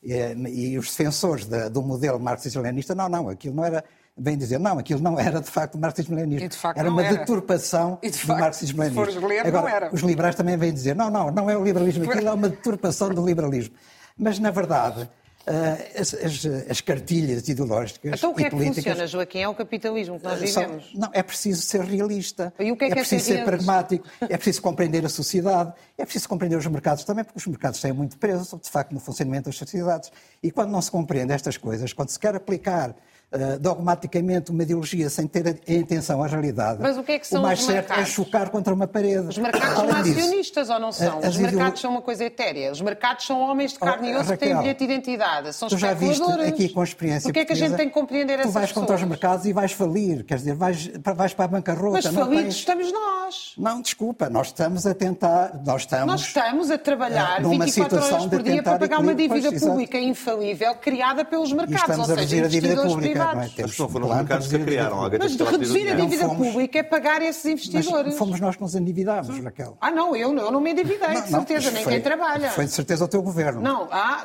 [0.03, 0.13] E,
[0.49, 3.83] e os defensores de, do modelo marxista-leninista, não, não, aquilo não era
[4.17, 6.49] vem dizer, não, aquilo não era de facto marxismo-leninismo.
[6.75, 7.17] Era uma era.
[7.17, 9.27] deturpação de facto, do marxismo-leninismo.
[9.45, 12.49] Agora, os liberais também vêm dizer, não, não, não é o liberalismo, aquilo é uma
[12.49, 13.75] deturpação do liberalismo.
[14.17, 15.09] Mas, na verdade,
[15.47, 19.41] Uh, as, as, as, cartilhas ideológicas então, o que é que funciona, Joaquim?
[19.41, 20.89] É o capitalismo que nós vivemos?
[20.91, 22.51] São, não, é preciso ser realista.
[22.57, 25.09] E o que é, é que é preciso ser, ser pragmático, é preciso compreender a
[25.09, 28.91] sociedade, é preciso compreender os mercados também, porque os mercados têm muito peso, de facto,
[28.91, 30.11] no funcionamento das sociedades.
[30.41, 32.95] E quando não se compreende estas coisas, quando se quer aplicar
[33.35, 36.79] uh, dogmaticamente uma ideologia sem ter a, intenção à realidade.
[36.81, 38.11] Mas o que é que são O mais os certo mercados?
[38.11, 39.27] é chocar contra uma parede.
[39.27, 41.19] Os mercados são acionistas ou não são?
[41.19, 42.71] os mercados são uma coisa etérea.
[42.71, 45.53] Os mercados são homens de carne oh, e osso que têm bilhete de identidade.
[45.53, 47.93] São tu já viste aqui com a experiência Porquê é que a gente tem que
[47.93, 51.45] compreender essas Tu vais contra os mercados e vais falir, quer dizer, vais, vais para
[51.45, 52.01] a bancarrota.
[52.03, 52.55] Mas falidos tens...
[52.55, 53.53] estamos nós.
[53.57, 56.07] Não, desculpa, nós estamos a tentar, nós estamos...
[56.07, 59.97] Nós estamos a trabalhar uh, 24 horas por dia para pagar uma dívida pois, pública
[59.97, 60.11] exato.
[60.11, 65.09] infalível criada pelos mercados, ou seja, investidores pública, privados foram os mercados que a criaram.
[65.19, 68.07] Mas de reduzir a dívida pública é pagar esses investidores.
[68.07, 69.77] Mas fomos nós que nos endividámos, Raquel.
[69.81, 72.49] Ah, não, eu, eu não me endividei, não, de certeza, nem foi, quem trabalha.
[72.51, 73.61] Foi de certeza o teu governo.
[73.61, 74.23] Não, ah,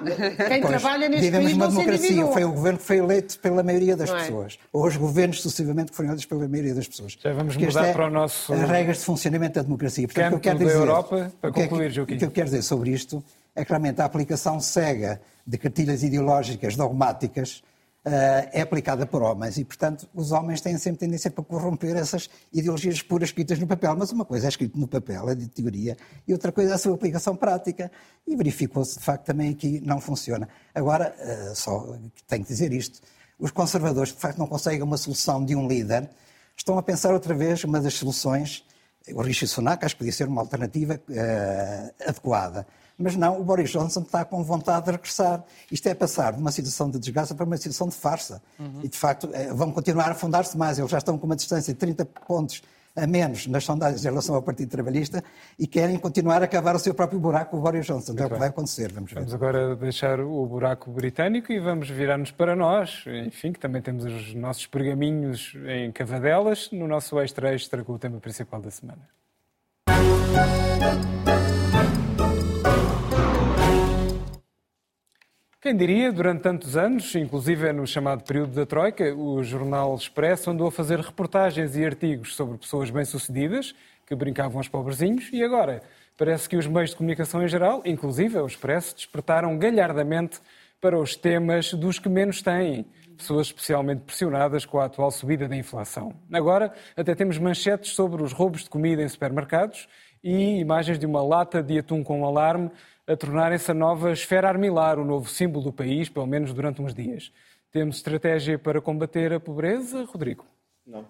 [0.49, 2.27] quem pois, trabalha neste país uma não democracia.
[2.27, 4.15] Foi o governo que foi eleito pela maioria das é?
[4.15, 4.59] pessoas.
[4.73, 7.17] Ou os governos sucessivamente que foram eleitos pela maioria das pessoas.
[7.21, 8.53] Já vamos Porque mudar é para o nosso...
[8.53, 10.07] As regras de funcionamento da democracia.
[10.07, 12.31] Portanto, o que eu quero dizer, da Europa, para concluir, o que, o que eu
[12.31, 13.23] quero dizer sobre isto
[13.55, 17.63] é que realmente a aplicação cega de cartilhas ideológicas dogmáticas
[18.05, 23.03] é aplicada por homens e, portanto, os homens têm sempre tendência para corromper essas ideologias
[23.03, 23.95] puras escritas no papel.
[23.97, 26.79] Mas uma coisa é escrito no papel, é de teoria, e outra coisa é a
[26.79, 27.91] sua aplicação prática.
[28.27, 30.49] E verificou-se, de facto, também aqui não funciona.
[30.75, 31.95] Agora, uh, só
[32.27, 33.01] tenho que dizer isto:
[33.39, 36.09] os conservadores, de facto não conseguem uma solução de um líder,
[36.57, 38.65] estão a pensar outra vez uma das soluções.
[39.13, 42.67] O Rishi Sunak acho que podia ser uma alternativa uh, adequada
[43.01, 45.43] mas não, o Boris Johnson está com vontade de regressar.
[45.73, 48.43] Isto é passar de uma situação de desgraça para uma situação de farsa.
[48.59, 48.81] Uhum.
[48.83, 50.79] E, de facto, eh, vão continuar a afundar-se mais.
[50.79, 52.63] Eles já estão com uma distância de 30 pontos
[52.95, 55.23] a menos nas sondagens em relação ao Partido Trabalhista
[55.59, 58.13] e querem continuar a cavar o seu próprio buraco com o Boris Johnson.
[58.13, 59.21] Muito é o que vai acontecer, vamos ver.
[59.21, 64.05] Vamos agora deixar o buraco britânico e vamos virar-nos para nós, enfim, que também temos
[64.05, 69.09] os nossos pergaminhos em cavadelas, no nosso extra-extra com o tema principal da semana.
[75.63, 80.69] Quem diria, durante tantos anos, inclusive no chamado período da Troika, o jornal Expresso andou
[80.69, 83.75] a fazer reportagens e artigos sobre pessoas bem-sucedidas
[84.07, 85.83] que brincavam aos pobrezinhos e agora
[86.17, 90.41] parece que os meios de comunicação em geral, inclusive o Expresso, despertaram galhardamente
[90.81, 92.87] para os temas dos que menos têm,
[93.19, 96.15] pessoas especialmente pressionadas com a atual subida da inflação.
[96.33, 99.87] Agora até temos manchetes sobre os roubos de comida em supermercados
[100.25, 102.71] e imagens de uma lata de atum com alarme
[103.11, 106.95] a tornarem-se a nova esfera armilar, o novo símbolo do país, pelo menos durante uns
[106.95, 107.33] dias.
[107.73, 110.47] Temos estratégia para combater a pobreza, Rodrigo?
[110.87, 111.07] Não.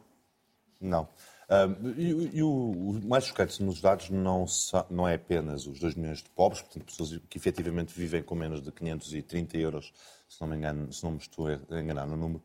[0.81, 1.03] Não.
[1.03, 4.47] Uh, e, e o, o, mais chocante nos dados não,
[4.89, 8.63] não é apenas os 2 milhões de pobres, portanto, pessoas que efetivamente vivem com menos
[8.63, 9.93] de 530 euros,
[10.29, 12.43] se não me engano, se não me estou a enganar no número,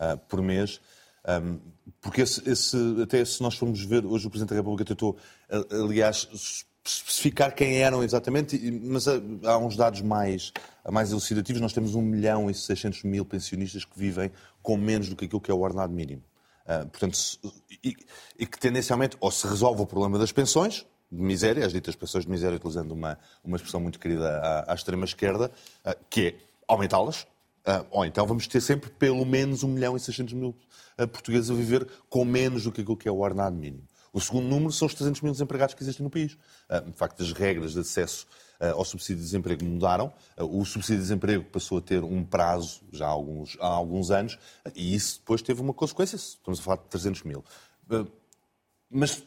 [0.00, 0.80] uh, por mês.
[1.28, 1.60] Um,
[2.00, 5.16] porque esse, esse, até se nós formos ver, hoje o Presidente da República tentou,
[5.70, 6.28] aliás,
[6.88, 10.52] especificar quem eram exatamente, mas há uns dados mais,
[10.88, 11.60] mais elucidativos.
[11.60, 14.30] Nós temos 1 milhão e 600 mil pensionistas que vivem
[14.62, 16.22] com menos do que aquilo que é o ordenado mínimo.
[16.64, 17.18] Uh, portanto,
[17.84, 17.96] e,
[18.38, 22.24] e, que tendencialmente ou se resolve o problema das pensões, de miséria, as ditas pensões
[22.24, 25.52] de miséria, utilizando uma, uma expressão muito querida à, à extrema-esquerda,
[25.84, 26.34] uh, que é
[26.66, 30.54] aumentá-las, uh, ou então vamos ter sempre pelo menos 1 milhão e 600 mil
[31.12, 33.86] portugueses a viver com menos do que aquilo que é o ordenado mínimo.
[34.16, 36.38] O segundo número são os 300 mil desempregados que existem no país.
[36.70, 38.26] Ah, de facto, as regras de acesso
[38.58, 40.10] ah, ao subsídio de desemprego mudaram.
[40.34, 44.10] Ah, o subsídio de desemprego passou a ter um prazo já há alguns, há alguns
[44.10, 44.38] anos
[44.74, 46.16] e isso depois teve uma consequência.
[46.16, 47.44] Estamos a falar de 300 mil.
[48.88, 49.22] Mas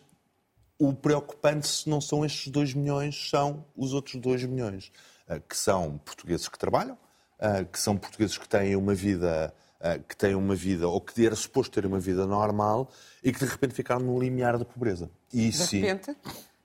[0.79, 4.91] o preocupante não são estes 2 milhões, são os outros 2 milhões,
[5.47, 6.97] que são portugueses que trabalham,
[7.71, 9.53] que são portugueses que têm uma vida
[10.07, 12.89] que têm uma vida, ou que era suposto ter uma vida normal,
[13.23, 15.09] e que de repente ficaram no limiar da pobreza.
[15.33, 16.15] E, de sim, repente?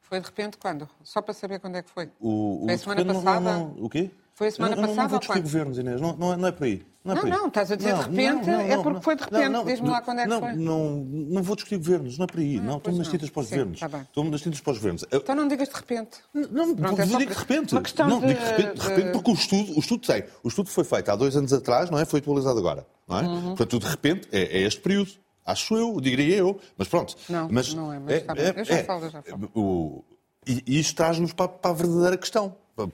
[0.01, 0.89] Foi de repente quando?
[1.03, 2.11] Só para saber quando é que foi?
[2.21, 3.41] O, foi a semana passada?
[3.41, 4.11] Não, não, o quê?
[4.35, 5.03] Foi a semana não, passada?
[5.03, 6.01] Não, vou discutir governos, Inês.
[6.01, 6.85] Não, não, é, não é por aí.
[7.05, 9.65] Não, não, não, estás a dizer de repente, é porque foi de repente.
[9.67, 10.53] Diz-me lá quando é que foi.
[10.55, 12.59] Não, não vou discutir governos, não é por aí.
[12.59, 13.81] Não, estou-me nas tintas para os governos.
[13.81, 15.05] Tá estou-me nas tintas para os governos.
[15.13, 16.19] Então não digas de repente.
[16.33, 17.75] Não, Pronto, é digo de repente.
[17.75, 17.83] Não,
[18.21, 20.25] digo de repente, de repente, porque o estudo, o estudo tem.
[20.43, 22.05] O estudo foi feito há dois anos atrás, não é?
[22.05, 22.87] Foi atualizado agora.
[23.07, 23.23] Não é?
[23.23, 23.43] Uhum.
[23.55, 25.11] Portanto, de repente, é, é este período.
[25.47, 27.15] Acho eu, diria eu, mas pronto.
[27.29, 29.51] Não, mas não é, mas é, é, eu já é, falo, já falo.
[29.55, 30.03] O,
[30.47, 32.89] e, e isto traz-nos para, para, a verdadeira questão, para,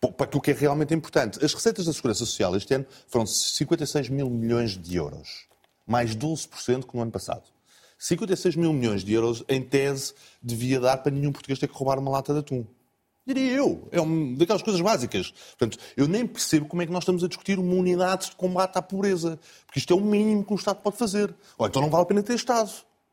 [0.00, 1.44] para aquilo que é realmente importante.
[1.44, 5.46] As receitas da Segurança Social este ano foram 56 mil milhões de euros,
[5.86, 7.44] mais 12% que no ano passado.
[7.98, 11.98] 56 mil milhões de euros, em tese, devia dar para nenhum português ter que roubar
[11.98, 12.64] uma lata de atum.
[13.26, 13.88] Diria eu.
[13.90, 15.32] É uma daquelas coisas básicas.
[15.58, 18.76] Portanto, eu nem percebo como é que nós estamos a discutir uma unidade de combate
[18.76, 19.40] à pobreza.
[19.66, 21.34] Porque isto é o mínimo que um Estado pode fazer.
[21.58, 22.70] Ou então não vale a pena ter Estado.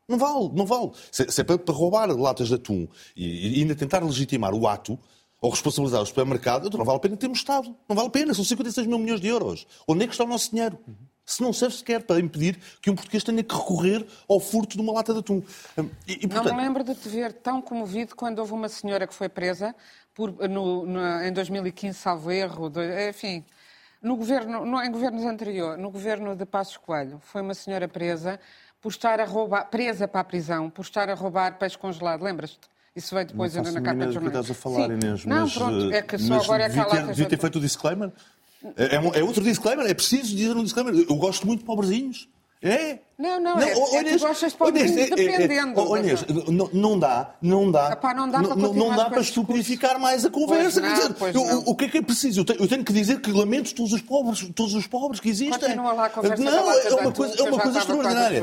[0.08, 0.92] Não vale, não vale.
[1.10, 4.98] Se, é para, roubar latas de atum e, ainda tentar legitimar o ato
[5.44, 7.76] ou responsabilizar o supermercado, então não vale a pena termos Estado.
[7.86, 8.32] Não vale a pena.
[8.32, 9.66] São 56 mil milhões de euros.
[9.86, 10.78] Onde é que está o nosso dinheiro?
[11.26, 14.82] Se não serve sequer para impedir que um português tenha que recorrer ao furto de
[14.82, 15.42] uma lata de atum.
[16.08, 16.48] E, e, portanto...
[16.48, 19.74] Não me lembro de te ver tão comovido quando houve uma senhora que foi presa
[20.14, 23.44] por, no, no, em 2015, salvo erro, do, enfim,
[24.00, 28.40] no governo, no, em governos anteriores, no governo de Passos Coelho, foi uma senhora presa
[28.80, 32.73] por estar a roubar, presa para a prisão, por estar a roubar peixe congelado, lembras-te?
[32.96, 34.28] Isso veio depois não na capa de jornal.
[34.28, 34.94] estás a falar, Sim.
[34.94, 37.60] Inês, não, mas, pronto, é que só agora é que ter, devia ter feito o
[37.60, 38.12] disclaimer.
[38.76, 40.94] É, é, é outro disclaimer, é preciso dizer um disclaimer.
[41.08, 42.28] Eu gosto muito de pobrezinhos.
[42.62, 42.98] É?
[43.18, 45.96] Não, não, é, é, é que gostas de pobrezinhos é, dependendo.
[45.96, 47.92] É, Inês, não, não dá, não dá.
[47.92, 50.80] Epá, não dá para, não, não dá para estupidificar mais a conversa.
[50.80, 52.40] Pois não, pois eu, o que é que é preciso?
[52.40, 55.28] Eu tenho, eu tenho, que dizer que lamento todos os pobres, todos os pobres que
[55.28, 55.58] existem.
[55.58, 58.42] Continua lá a conversa não, é uma coisa, é uma coisa extraordinária.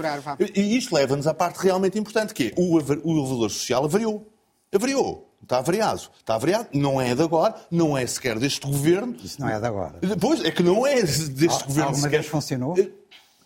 [0.55, 4.31] e isto leva-nos à parte realmente importante, que é o, o elevador social avariou.
[4.73, 5.27] Avariou.
[5.43, 6.01] Está avariado.
[6.17, 6.67] Está avariado.
[6.73, 9.15] Não é de agora, não é sequer deste governo.
[9.23, 9.99] Isso não é de agora.
[10.19, 12.19] Pois, é que não é deste Al governo alguma sequer.
[12.19, 12.75] vez funcionou?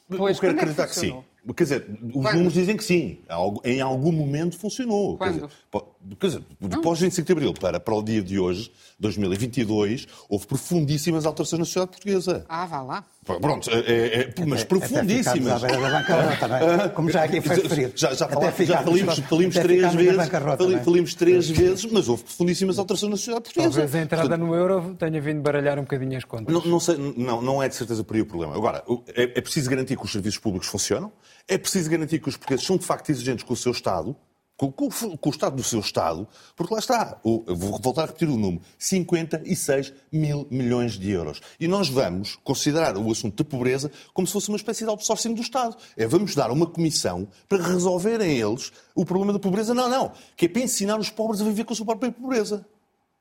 [0.07, 1.23] Pois, eu quero acreditar é que, que sim.
[1.55, 3.19] Quer dizer, os números dizem que sim.
[3.63, 5.17] Em algum momento funcionou.
[5.17, 5.33] Quando?
[5.39, 5.57] Quer dizer,
[6.01, 11.65] de 25 de Abril para, para o dia de hoje, 2022, houve profundíssimas alterações na
[11.65, 12.45] sociedade portuguesa.
[12.47, 13.05] Ah, vá lá.
[13.25, 15.63] Pronto, é, é, é mas até, profundíssimas.
[15.63, 16.89] Até da bancarrota, não é?
[16.93, 17.93] Como já aqui foi referido.
[17.95, 23.09] Já, já, já falimos, falimos três vezes, falimos, falimos três vezes, mas houve profundíssimas alterações
[23.09, 23.71] na sociedade portuguesa.
[23.71, 26.53] Talvez a entrada Portanto, no euro tenha vindo baralhar um bocadinho as contas.
[26.53, 28.55] Não, não, sei, não, não é de certeza por aí o problema.
[28.55, 28.83] Agora,
[29.15, 31.11] é, é preciso garantir que os serviços públicos funcionam,
[31.47, 34.15] é preciso garantir que os portugueses são de facto exigentes com o seu Estado,
[34.57, 38.29] com, com, com, o Estado do seu Estado, porque lá está, vou voltar a repetir
[38.29, 41.41] o número, 56 mil milhões de euros.
[41.59, 45.33] E nós vamos considerar o assunto da pobreza como se fosse uma espécie de outsourcing
[45.33, 45.75] do Estado.
[45.97, 49.73] É, vamos dar uma comissão para resolverem eles o problema da pobreza.
[49.73, 52.65] Não, não, que é para ensinar os pobres a viver com a sua própria pobreza.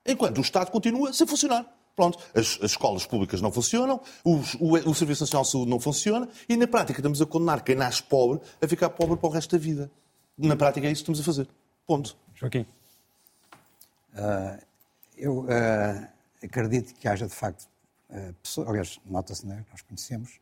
[0.06, 1.66] Enquanto o Estado continua sem funcionar.
[1.96, 5.78] Pronto, as, as, escolas públicas não funcionam, os, o, o, Serviço Nacional de Saúde não
[5.78, 9.30] funciona e, na prática, estamos a condenar quem nasce pobre a ficar pobre para o
[9.30, 9.90] resto da vida.
[10.36, 11.48] Na prática, é isso que estamos a fazer.
[11.86, 12.16] Ponto.
[12.34, 12.66] Joaquim.
[14.14, 14.64] Uh,
[15.16, 16.08] eu uh,
[16.42, 17.68] acredito que haja, de facto,
[18.10, 20.40] uh, pessoas, aliás, nota-se, né, nós conhecemos,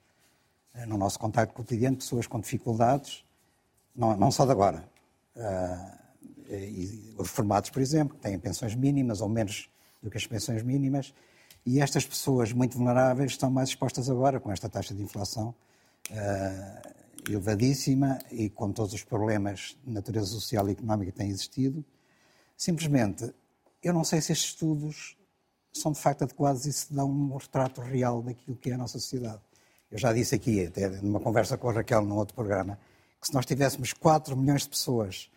[0.86, 3.22] no nosso contato cotidiano, pessoas com dificuldades,
[3.94, 4.88] não, não só de agora.
[6.48, 9.68] E, reformados, por exemplo, que têm pensões mínimas ou menos
[10.02, 11.12] do que as pensões mínimas,
[11.64, 15.54] e estas pessoas muito vulneráveis estão mais expostas agora com esta taxa de inflação
[16.10, 16.92] uh,
[17.28, 21.84] elevadíssima e com todos os problemas de natureza social e económica que têm existido.
[22.56, 23.32] Simplesmente,
[23.82, 25.16] eu não sei se estes estudos
[25.72, 28.98] são de facto adequados e se dão um retrato real daquilo que é a nossa
[28.98, 29.40] sociedade.
[29.90, 32.78] Eu já disse aqui, até numa conversa com a Raquel num outro programa,
[33.20, 35.30] que se nós tivéssemos 4 milhões de pessoas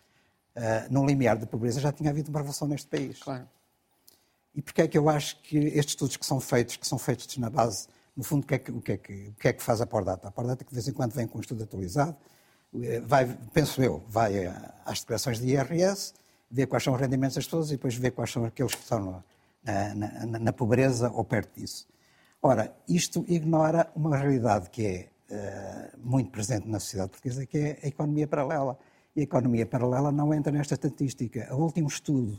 [0.56, 3.18] uh, num limiar de pobreza, já tinha havido uma revolução neste país.
[3.18, 3.48] Claro.
[4.54, 7.36] E porquê é que eu acho que estes estudos que são feitos, que são feitos
[7.36, 7.86] na base,
[8.16, 9.80] no fundo, o que é que, o que, é que, o que, é que faz
[9.80, 10.28] a Pordata?
[10.28, 12.16] A Pordata, que de vez em quando vem com um estudo atualizado,
[12.82, 14.46] eh, vai, penso eu, vai
[14.84, 16.14] às declarações de IRS,
[16.50, 19.22] vê quais são os rendimentos das pessoas e depois vê quais são aqueles que estão
[19.62, 21.86] na, na, na pobreza ou perto disso.
[22.40, 27.78] Ora, isto ignora uma realidade que é uh, muito presente na sociedade portuguesa, que é
[27.82, 28.78] a economia paralela.
[29.14, 31.52] e a economia paralela não entra nesta estatística.
[31.54, 32.38] O último estudo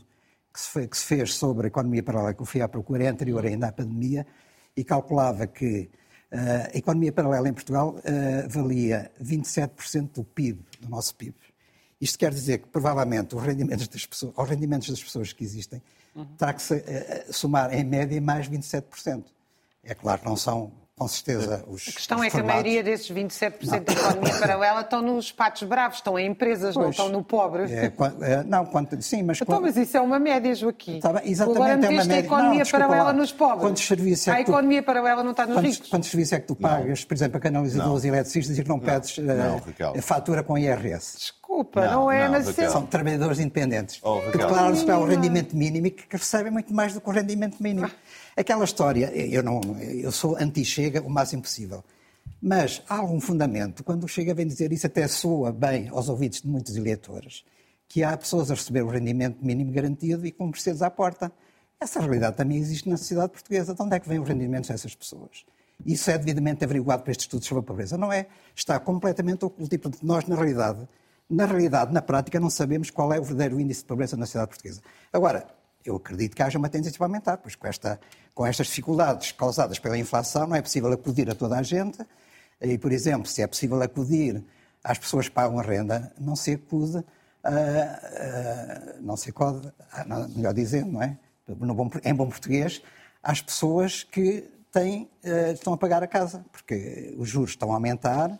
[0.52, 3.08] que se, que se fez sobre a economia paralela, que eu fui à procura, é
[3.08, 4.26] anterior ainda à pandemia,
[4.78, 5.90] e calculava que
[6.32, 11.34] uh, a economia paralela em Portugal uh, valia 27% do PIB, do nosso PIB.
[12.00, 15.82] Isto quer dizer que, provavelmente, os rendimentos das pessoas, os rendimentos das pessoas que existem
[16.14, 16.26] uhum.
[16.36, 19.24] terá que se, uh, somar, em média, mais 27%.
[19.82, 21.88] É claro, não são com certeza os.
[21.88, 25.98] A questão é que a maioria desses 27% da economia paralela estão nos patos bravos,
[25.98, 27.72] estão em empresas, pois, não estão no pobre.
[27.72, 29.40] É, é, não, quanto, sim, mas.
[29.40, 30.98] Então, mas isso é uma média, Joaquim.
[31.00, 32.16] Tá, exatamente, Agora é uma média.
[32.16, 33.12] a economia não, paralela lá.
[33.12, 33.60] nos pobres.
[33.60, 34.38] Quantos serviços é que tu...
[34.38, 35.88] A economia paralela não está nos quantos, ricos.
[35.88, 37.06] Quantos serviços é que tu pagas, não.
[37.06, 41.37] por exemplo, a canalizadores eletricistas e que não, não pedes uh, fatura com IRS?
[41.58, 45.88] Desculpa, não, não é, mas são trabalhadores independentes oh, que declaram-se para o rendimento mínimo
[45.88, 47.86] e que recebem muito mais do que o rendimento mínimo.
[47.86, 47.92] Ah.
[48.36, 51.82] Aquela história, eu, não, eu sou anti-chega o máximo possível.
[52.40, 56.42] Mas há algum fundamento, quando o Chega vem dizer isso, até soa bem aos ouvidos
[56.42, 57.44] de muitos eleitores,
[57.88, 61.32] que há pessoas a receber o rendimento mínimo garantido e com Mercedes à porta.
[61.80, 63.74] Essa realidade também existe na sociedade portuguesa.
[63.74, 65.44] De onde é que vêm os rendimentos dessas pessoas?
[65.84, 67.98] Isso é devidamente averiguado para estes estudos sobre a pobreza.
[67.98, 68.26] Não é?
[68.54, 69.74] Está completamente oculto.
[69.74, 70.86] E, portanto, nós, na realidade,
[71.28, 74.48] na realidade, na prática, não sabemos qual é o verdadeiro índice de pobreza na sociedade
[74.48, 74.80] portuguesa.
[75.12, 75.46] Agora,
[75.84, 78.00] eu acredito que haja uma tendência para aumentar, pois com, esta,
[78.34, 81.98] com estas dificuldades causadas pela inflação não é possível acudir a toda a gente.
[82.60, 84.42] E, por exemplo, se é possível acudir
[84.82, 87.04] às pessoas que pagam a renda, não se acude,
[87.44, 91.16] a, a, não se acode, a, melhor dizendo, não é?
[91.46, 92.82] Bom, em bom português,
[93.22, 95.08] às pessoas que têm,
[95.54, 98.38] estão a pagar a casa, porque os juros estão a aumentar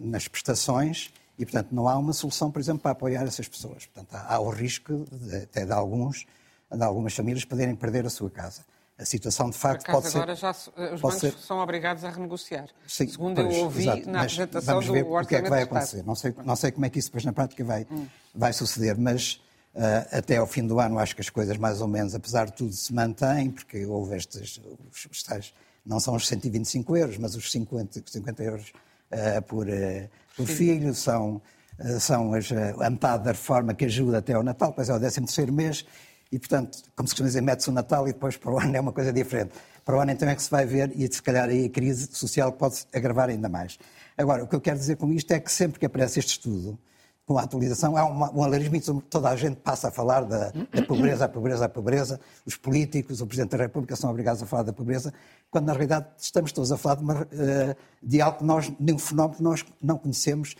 [0.00, 3.86] nas prestações e, portanto, não há uma solução, por exemplo, para apoiar essas pessoas.
[3.86, 6.24] Portanto, há, há o risco de, até de, alguns,
[6.70, 8.64] de algumas famílias poderem perder a sua casa.
[8.96, 10.18] A situação, de facto, pode ser...
[10.18, 11.32] agora já os bancos ser...
[11.32, 12.68] são obrigados a renegociar.
[12.86, 15.50] Sim, Segundo pois, eu ouvi exato, na apresentação vamos ver do o que é que
[15.50, 16.04] vai acontecer.
[16.04, 18.06] Não sei, não sei como é que isso depois na prática vai, hum.
[18.32, 19.42] vai suceder, mas
[19.74, 22.52] uh, até ao fim do ano acho que as coisas mais ou menos, apesar de
[22.52, 24.60] tudo, se mantêm, porque houve estes...
[24.92, 25.52] Os, os tais,
[25.84, 28.72] não são os 125 euros, mas os 50, 50 euros
[29.12, 29.68] uh, por...
[29.68, 31.42] Uh, o filho, são,
[31.78, 34.94] eh, são as, eh, a metade da reforma que ajuda até ao Natal, depois é
[34.94, 35.84] o 13 terceiro mês,
[36.30, 38.80] e portanto, como se costuma dizer, mete-se o Natal e depois para o ano é
[38.80, 39.52] uma coisa diferente.
[39.84, 42.08] Para o ano então é que se vai ver e se calhar aí a crise
[42.12, 43.78] social pode agravar ainda mais.
[44.16, 46.78] Agora, o que eu quero dizer com isto é que sempre que aparece este estudo,
[47.24, 50.82] com a atualização, há uma, um alarmismo, toda a gente passa a falar da, da,
[50.82, 54.64] pobreza, a pobreza, a pobreza, os políticos, o Presidente da República são obrigados a falar
[54.64, 55.14] da pobreza,
[55.50, 58.92] quando na realidade estamos todos a falar de, uma, eh, de algo que nós, de
[58.92, 60.56] um fenómeno que nós não conhecemos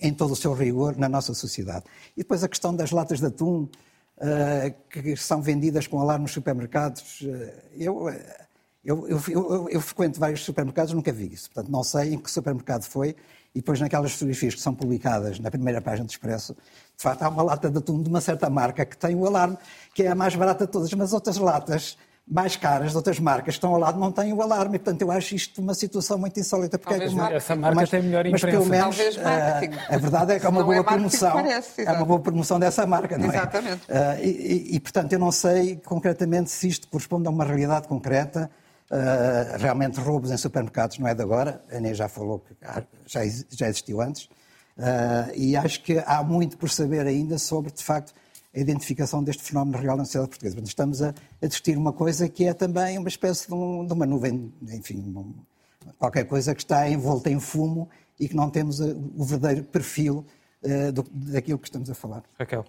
[0.00, 1.84] em todo o seu rigor na nossa sociedade.
[2.16, 3.68] E depois a questão das latas de atum,
[4.18, 7.26] uh, que são vendidas com alarme nos supermercados, uh,
[7.74, 8.08] eu,
[8.84, 12.30] eu, eu, eu, eu frequento vários supermercados, nunca vi isso, portanto não sei em que
[12.30, 13.16] supermercado foi,
[13.56, 16.54] e depois naquelas fotografias que são publicadas na primeira página do Expresso,
[16.94, 19.56] de facto há uma lata de atum de uma certa marca que tem o alarme,
[19.94, 21.96] que é a mais barata de todas, mas outras latas
[22.28, 24.78] mais caras de outras marcas que estão ao lado não têm o alarme.
[24.78, 26.76] Portanto, eu acho isto uma situação muito insólita.
[26.76, 28.46] Porque é uma, essa marca mas, tem melhor imprensa.
[28.46, 31.32] Mas pelo menos uh, a verdade é que é uma boa é promoção.
[31.32, 33.28] Parece, é uma boa promoção dessa marca, não é?
[33.28, 33.82] Exatamente.
[33.84, 37.86] Uh, e, e, e, portanto, eu não sei concretamente se isto corresponde a uma realidade
[37.86, 38.50] concreta.
[38.88, 42.54] Uh, realmente roubos em supermercados não é de agora, a Inês já falou que
[43.04, 43.20] já,
[43.50, 44.26] já existiu antes,
[44.78, 48.14] uh, e acho que há muito por saber ainda sobre, de facto,
[48.54, 50.60] a identificação deste fenómeno real na sociedade portuguesa.
[50.64, 54.06] Estamos a, a discutir uma coisa que é também uma espécie de, um, de uma
[54.06, 55.34] nuvem, enfim, um,
[55.98, 57.88] qualquer coisa que está envolta em fumo
[58.20, 60.24] e que não temos o verdadeiro perfil
[60.62, 62.22] uh, do, daquilo que estamos a falar.
[62.38, 62.64] Raquel.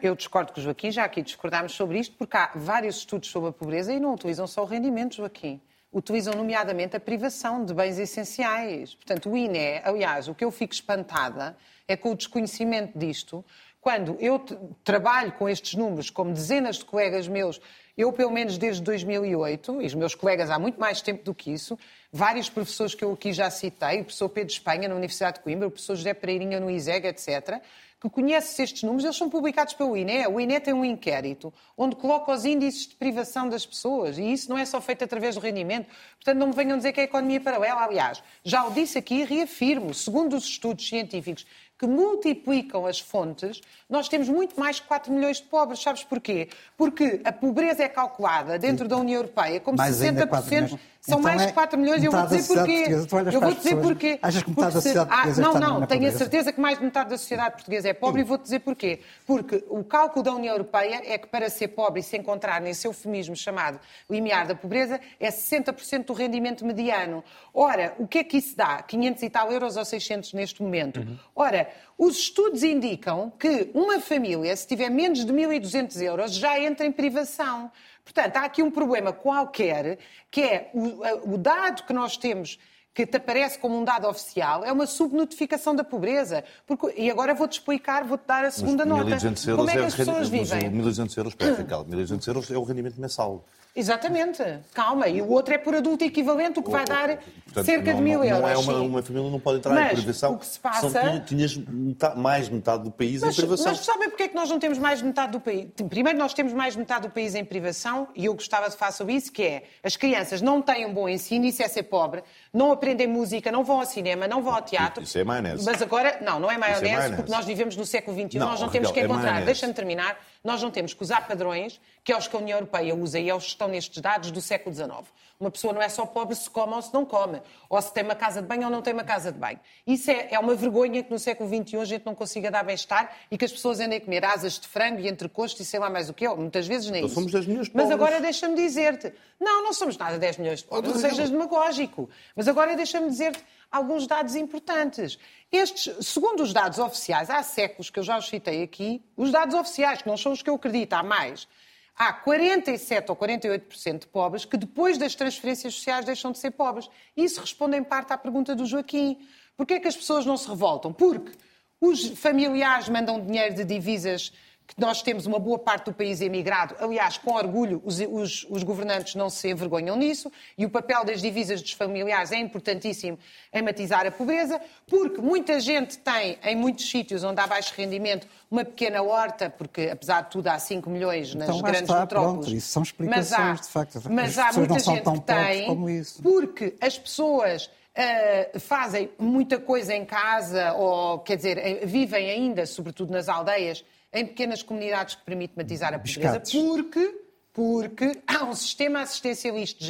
[0.00, 3.50] Eu discordo com o Joaquim, já aqui discordámos sobre isto, porque há vários estudos sobre
[3.50, 5.60] a pobreza e não utilizam só o rendimento, Joaquim.
[5.92, 8.94] Utilizam, nomeadamente, a privação de bens essenciais.
[8.94, 13.44] Portanto, o INE, aliás, o que eu fico espantada é com o desconhecimento disto,
[13.78, 14.38] quando eu
[14.82, 17.60] trabalho com estes números, como dezenas de colegas meus,
[17.98, 21.52] eu pelo menos desde 2008, e os meus colegas há muito mais tempo do que
[21.52, 21.78] isso,
[22.10, 25.68] vários professores que eu aqui já citei, o professor Pedro Espanha na Universidade de Coimbra,
[25.68, 27.60] o professor José Pereirinha no ISEG, etc.,
[28.04, 30.26] que conhece estes números, eles são publicados pelo INE.
[30.26, 34.50] O INE tem um inquérito onde coloca os índices de privação das pessoas e isso
[34.50, 35.86] não é só feito através do rendimento.
[36.16, 37.80] Portanto, não me venham dizer que é economia paralela.
[37.80, 41.46] Aliás, já o disse aqui e reafirmo, segundo os estudos científicos
[41.78, 45.80] que multiplicam as fontes, nós temos muito mais que 4 milhões de pobres.
[45.80, 46.50] Sabes porquê?
[46.76, 50.78] Porque a pobreza é calculada dentro da União Europeia como mais 60%.
[51.06, 52.86] São então mais de 4 milhões e eu vou dizer porquê.
[53.30, 54.18] Eu vou dizer porquê.
[54.22, 56.84] Achas que metade da sociedade portuguesa ah, Não, não, tenho a certeza que mais de
[56.84, 59.00] metade da sociedade portuguesa é pobre e vou dizer porquê.
[59.26, 62.86] Porque o cálculo da União Europeia é que para ser pobre e se encontrar nesse
[62.86, 67.22] eufemismo chamado limiar da pobreza é 60% do rendimento mediano.
[67.52, 68.82] Ora, o que é que isso dá?
[68.82, 71.00] 500 e tal euros ou 600 neste momento.
[71.00, 71.18] Uhum.
[71.36, 76.86] Ora, os estudos indicam que uma família, se tiver menos de 1.200 euros, já entra
[76.86, 77.70] em privação.
[78.04, 79.98] Portanto, há aqui um problema qualquer,
[80.30, 82.58] que é o, o dado que nós temos
[82.94, 86.44] que te aparece como um dado oficial, é uma subnotificação da pobreza.
[86.64, 89.02] Porque, e agora vou-te explicar, vou-te dar a segunda nota.
[89.02, 90.70] Como é que as pessoas vivem?
[90.70, 93.44] 1.200 euros, espera, 1.200 euros é o rendimento mensal.
[93.76, 94.40] Exatamente,
[94.72, 95.08] calma.
[95.08, 98.04] E o outro é por adulto equivalente, o que vai dar Portanto, cerca não, de
[98.04, 98.40] mil euros.
[98.40, 100.34] Não é uma, uma, família não pode entrar mas, em privação.
[100.34, 100.90] O que se passa.
[100.90, 103.66] São, tinhas metade, mais metade do país mas, em privação.
[103.66, 105.66] Mas sabem porque é que nós não temos mais metade do país?
[105.88, 109.14] Primeiro, nós temos mais metade do país em privação, e eu gostava de falar sobre
[109.14, 112.22] isso, que é as crianças não têm um bom ensino, isso é ser pobre,
[112.54, 115.02] não aprendem música, não vão ao cinema, não vão ao teatro.
[115.02, 115.64] Isso é maionese.
[115.64, 117.16] Mas agora, não, não é maionese, é maionese.
[117.16, 119.42] porque nós vivemos no século XXI, não, nós não temos que é encontrar.
[119.42, 122.58] É Deixa-me terminar nós não temos que usar padrões, que é os que a União
[122.58, 124.92] Europeia usa e é os que estão nestes dados do século XIX.
[125.40, 128.04] Uma pessoa não é só pobre se come ou se não come, ou se tem
[128.04, 129.58] uma casa de banho ou não tem uma casa de banho.
[129.86, 133.10] Isso é, é uma vergonha que no século XXI a gente não consiga dar bem-estar
[133.30, 135.88] e que as pessoas andem a comer asas de frango e entrecosto e sei lá
[135.88, 136.34] mais o que é.
[136.34, 137.14] Muitas vezes nem então isso.
[137.14, 140.66] somos 10 milhões de Mas agora deixa-me dizer-te, não, não somos nada 10 milhões de
[140.66, 142.08] pobres, não sejas demagógico.
[142.36, 143.42] Mas agora deixa-me dizer-te
[143.74, 145.18] alguns dados importantes.
[145.50, 149.54] Estes, segundo os dados oficiais, há séculos que eu já os citei aqui, os dados
[149.54, 151.48] oficiais, que não são os que eu acredito, há mais.
[151.96, 156.88] Há 47 ou 48% de pobres que depois das transferências sociais deixam de ser pobres.
[157.16, 159.18] Isso responde em parte à pergunta do Joaquim.
[159.56, 160.92] Porquê é que as pessoas não se revoltam?
[160.92, 161.32] Porque
[161.80, 164.32] os familiares mandam dinheiro de divisas
[164.66, 166.74] que nós temos uma boa parte do país emigrado.
[166.80, 171.20] Aliás, com orgulho, os, os, os, governantes não se envergonham nisso e o papel das
[171.20, 173.18] divisas dos familiares é importantíssimo
[173.52, 178.26] em matizar a pobreza, porque muita gente tem, em muitos sítios onde há baixo rendimento,
[178.50, 182.34] uma pequena horta, porque apesar de tudo há 5 milhões nas então, grandes está, metrópoles.
[182.38, 184.02] Pronto, isso são explicações, mas há, de facto.
[184.10, 190.72] Mas há muita gente que tem, porque as pessoas Uh, fazem muita coisa em casa,
[190.72, 193.84] ou quer dizer, vivem ainda, sobretudo nas aldeias,
[194.14, 197.20] em pequenas comunidades que permite matizar a pobreza, porque,
[197.52, 199.84] porque há um sistema assistencialista,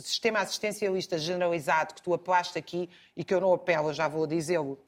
[0.00, 4.78] sistema assistencialista generalizado que tu apelaste aqui e que eu não apelo, já vou dizê-lo,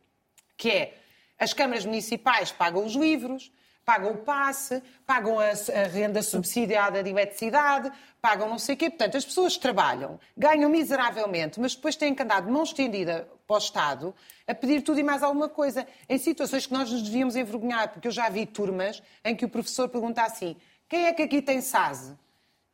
[0.57, 0.95] que é
[1.39, 3.53] as câmaras municipais pagam os livros,
[3.85, 8.91] pagam o passe, pagam a, a, renda subsidiada de eletricidade, pagam não sei o quê.
[8.91, 13.55] Portanto, as pessoas trabalham, ganham miseravelmente, mas depois têm que andar de mão estendida para
[13.55, 14.15] o Estado
[14.47, 18.07] a pedir tudo e mais alguma coisa, em situações que nós nos devíamos envergonhar, porque
[18.07, 20.55] eu já vi turmas em que o professor pergunta assim:
[20.87, 22.15] quem é que aqui tem SASE?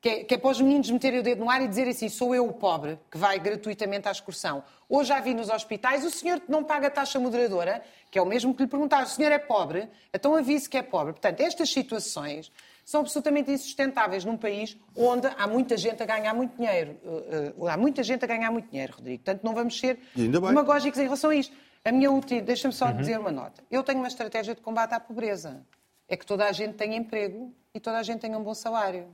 [0.05, 2.11] Que é, que é para os meninos meterem o dedo no ar e dizer assim:
[2.11, 4.63] sou eu o pobre que vai gratuitamente à excursão.
[4.87, 8.27] Ou já vi nos hospitais o senhor que não paga taxa moderadora, que é o
[8.27, 9.89] mesmo que lhe perguntar: o senhor é pobre?
[10.13, 11.15] Então avise que é pobre.
[11.15, 12.53] Portanto, estas situações
[12.85, 16.99] são absolutamente insustentáveis num país onde há muita gente a ganhar muito dinheiro.
[17.03, 19.25] Uh, uh, há muita gente a ganhar muito dinheiro, Rodrigo.
[19.25, 21.57] Portanto, não vamos ser demagógicos em relação a isto.
[21.83, 22.97] A minha última, deixa-me só uhum.
[22.99, 23.65] dizer uma nota.
[23.71, 25.65] Eu tenho uma estratégia de combate à pobreza.
[26.07, 29.09] É que toda a gente tenha emprego e toda a gente tenha um bom salário.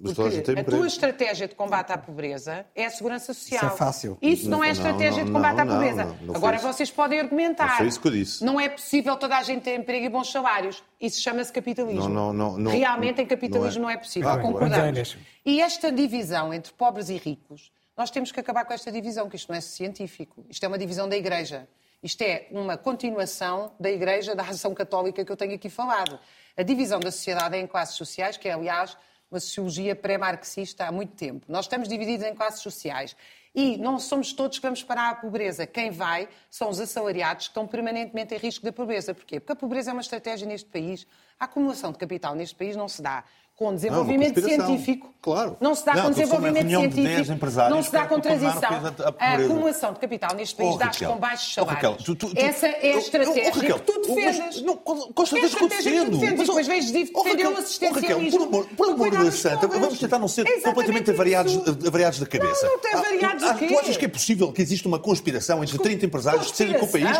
[0.00, 3.64] Porque a tua estratégia de combate à pobreza é a segurança social.
[3.64, 4.18] Isso é fácil.
[4.20, 6.16] Isso não, não é estratégia não, não, de combate à pobreza.
[6.34, 7.68] Agora vocês podem argumentar.
[7.68, 8.44] Não foi isso que eu disse.
[8.44, 10.82] Não é possível toda a gente ter emprego e bons salários.
[11.00, 12.68] Isso chama-se capitalismo.
[12.68, 14.28] Realmente em capitalismo não é, não é possível.
[14.28, 15.16] Ah, Concordamos.
[15.44, 19.36] E esta divisão entre pobres e ricos, nós temos que acabar com esta divisão, que
[19.36, 20.44] isto não é científico.
[20.50, 21.66] Isto é uma divisão da Igreja.
[22.02, 26.18] Isto é uma continuação da Igreja, da ação católica que eu tenho aqui falado.
[26.54, 28.96] A divisão da sociedade é em classes sociais, que é, aliás,
[29.30, 31.44] uma sociologia pré-marxista há muito tempo.
[31.48, 33.16] Nós estamos divididos em classes sociais.
[33.54, 35.66] E não somos todos que vamos parar a pobreza.
[35.66, 39.14] Quem vai são os assalariados que estão permanentemente em risco da pobreza.
[39.14, 39.40] Porquê?
[39.40, 41.06] Porque a pobreza é uma estratégia neste país.
[41.40, 43.24] A acumulação de capital neste país não se dá
[43.56, 45.14] com desenvolvimento não, científico.
[45.22, 45.56] Claro.
[45.60, 47.46] Não se dá não, com desenvolvimento científico.
[47.46, 48.70] De não se dá com transição.
[49.18, 51.82] A, a, acumulação de capital neste país oh, dá-se com baixos salários.
[51.82, 54.62] Oh, Raquel, tu, tu, tu, Essa é a estratégia oh, Raquel, que tu defendes.
[54.62, 56.18] Não, com certeza que eu defendo.
[56.20, 58.46] Mas, e depois vens defender o assistencialismo.
[58.46, 62.66] Por, por amor de Santa, vamos tentar não ser completamente avariados, avariados da cabeça.
[62.66, 63.66] Não, não tem avariados ah, o quê?
[63.68, 66.84] Tu achas que é possível que exista uma conspiração entre 30 empresários que serem com
[66.84, 67.16] o país?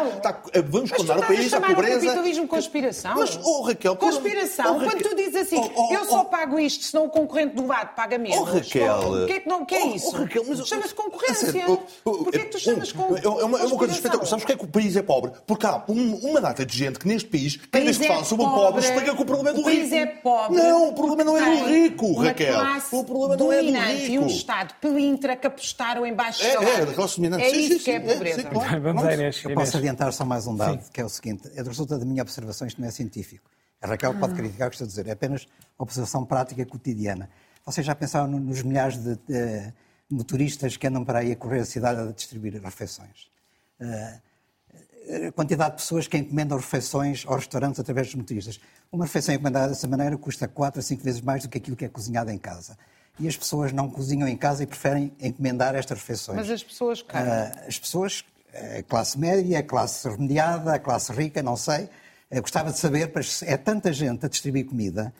[0.68, 2.06] Vamos condenar o país à pobreza.
[2.06, 3.14] capitalismo conspiração?
[3.16, 3.96] Mas, oh Raquel...
[3.96, 4.78] Conspiração?
[4.78, 8.38] Quando tu dizes assim, eu só pago isto, senão o concorrente do lado paga menos.
[8.38, 9.22] Oh, Raquel.
[9.22, 10.08] O que é que, não, que é isso?
[10.08, 10.66] Oh, Raquel, mas...
[10.66, 11.52] Chama-se concorrência.
[12.02, 13.28] Porquê é que tu chamas concorrência?
[13.28, 14.26] É uma, é uma coisa espetacular.
[14.26, 15.32] Sabes porquê é que o país é pobre?
[15.46, 18.46] Porque há um, uma data de gente que neste país, cada vez que fala sobre
[18.46, 19.70] o pobre, explica que o problema é do rico.
[19.70, 20.56] O país é pobre.
[20.56, 22.58] Não, o problema não é do rico, Raquel.
[22.92, 24.12] O problema não é do rico.
[24.12, 26.78] e um Estado pelintra que apostaram em baixos é, salários.
[26.78, 27.44] É, da classe dominante.
[27.44, 28.48] É isso que é pobreza.
[28.80, 29.42] Vamos a Inês.
[29.44, 31.50] Eu posso adiantar só mais um dado, que é o seguinte.
[31.54, 33.50] É resulta da minha observação, isto não é científico.
[33.86, 35.46] A Raquel pode criticar o que estou a dizer, é apenas
[35.78, 37.30] observação prática cotidiana.
[37.64, 39.72] Vocês já pensaram nos milhares de, de
[40.10, 43.30] motoristas que andam para aí a correr a cidade a distribuir refeições?
[43.80, 48.60] Uh, a quantidade de pessoas que encomendam refeições aos restaurantes através dos motoristas.
[48.90, 51.84] Uma refeição encomendada dessa maneira custa 4 a 5 vezes mais do que aquilo que
[51.84, 52.76] é cozinhado em casa.
[53.20, 56.36] E as pessoas não cozinham em casa e preferem encomendar estas refeições.
[56.36, 57.54] Mas as pessoas, cara?
[57.54, 58.24] Uh, as pessoas,
[58.78, 61.88] a classe média, a classe remediada, a classe rica, não sei,
[62.40, 65.12] gostava de saber, mas é tanta gente a distribuir comida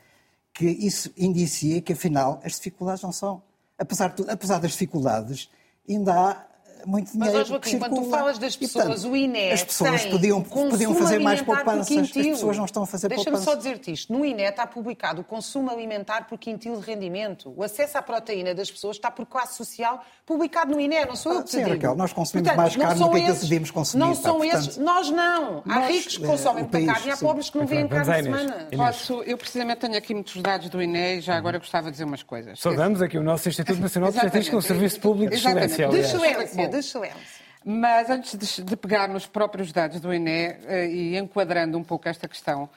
[0.52, 3.42] que isso indicia que, afinal, as dificuldades não são.
[3.78, 5.50] Apesar, de, apesar das dificuldades,
[5.86, 6.46] ainda há
[6.86, 7.38] muito dinheiro.
[7.38, 10.42] Mas, Joaquim, quando tu falas das pessoas, e, portanto, o INE as pessoas tem podiam,
[10.42, 11.98] podiam fazer mais poupanças.
[11.98, 14.12] As pessoas não estão a fazer Deixa-me só dizer-te isto.
[14.12, 17.52] No INE está publicado o consumo alimentar por quintil de rendimento.
[17.56, 21.04] O acesso à proteína das pessoas está por classe social publicado no INE.
[21.06, 21.70] Não sou eu que te Sim, digo.
[21.70, 24.04] Raquel, nós consumimos portanto, mais carne do que esses, decidimos consumir.
[24.04, 24.76] Não são portanto, esses.
[24.76, 25.62] Nós não.
[25.68, 28.22] Há nós, ricos que consomem muita carne e há pobres que não vêm carne na
[28.22, 28.68] semana.
[28.76, 32.04] Posso, eu precisamente tenho aqui muitos dados do INE e já agora gostava de dizer
[32.04, 32.58] umas coisas.
[32.60, 35.88] Saudamos aqui o nosso Instituto Nacional de Estatística, um serviço público de excelência.
[35.88, 37.46] De excelência, de excelência.
[37.64, 42.28] Mas antes de, pegar nos próprios dados do INE eh, e enquadrando um pouco esta
[42.28, 42.70] questão,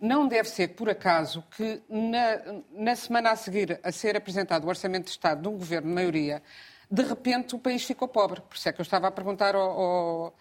[0.00, 4.68] não deve ser por acaso que na, na semana a seguir a ser apresentado o
[4.68, 6.42] Orçamento de Estado de um governo de maioria,
[6.90, 8.40] de repente o país ficou pobre.
[8.40, 10.34] Por isso é que eu estava a perguntar ao, ao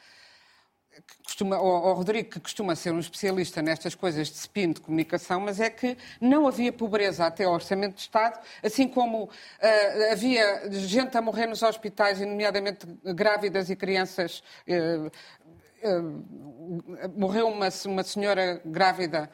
[1.24, 5.70] costuma, Rodrigo, que costuma ser um especialista nestas coisas de spin de comunicação, mas é
[5.70, 11.22] que não havia pobreza até ao Orçamento de Estado, assim como uh, havia gente a
[11.22, 12.86] morrer nos hospitais, nomeadamente
[13.16, 14.44] grávidas e crianças.
[14.68, 15.12] Uh,
[15.88, 19.30] uh, morreu uma, uma senhora grávida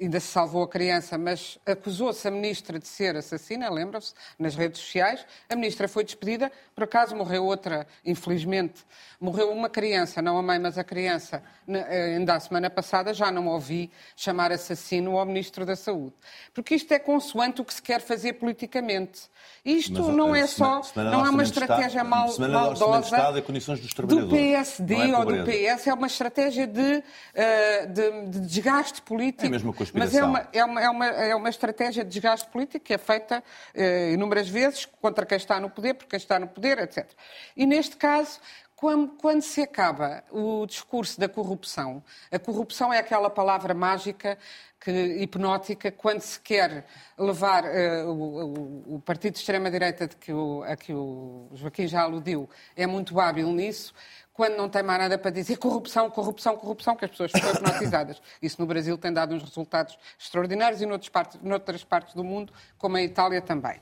[0.00, 4.80] ainda se salvou a criança, mas acusou-se a ministra de ser assassina, lembram-se, nas redes
[4.80, 5.26] sociais.
[5.48, 8.84] A ministra foi despedida, por acaso morreu outra, infelizmente.
[9.20, 13.30] Morreu uma criança, não a mãe, mas a criança, eh, ainda a semana passada, já
[13.30, 16.14] não ouvi chamar assassino ao ministro da Saúde.
[16.54, 19.28] Porque isto é consoante o que se quer fazer politicamente.
[19.62, 24.28] Isto mas, não é só, não é uma estratégia mal, maldosa é condições dos do
[24.28, 29.44] PSD é ou do PS, é uma estratégia de, uh, de, de desgaste político.
[29.44, 32.84] É mesmo mas é uma, é, uma, é, uma, é uma estratégia de desgaste político
[32.84, 33.42] que é feita
[33.74, 37.08] eh, inúmeras vezes contra quem está no poder, por quem está no poder, etc.
[37.56, 38.40] E neste caso,
[38.76, 44.38] quando, quando, se acaba o discurso da corrupção, a corrupção é aquela palavra mágica,
[44.80, 46.86] que, hipnótica, quando se quer
[47.18, 53.20] levar uh, o, o, partido de extrema-direita a que o Joaquim já aludiu, é muito
[53.20, 53.92] hábil nisso,
[54.32, 58.22] quando não tem mais nada para dizer corrupção, corrupção, corrupção, que as pessoas ficam hipnotizadas.
[58.40, 62.50] Isso no Brasil tem dado uns resultados extraordinários e noutras partes, noutras partes do mundo,
[62.78, 63.78] como a Itália também.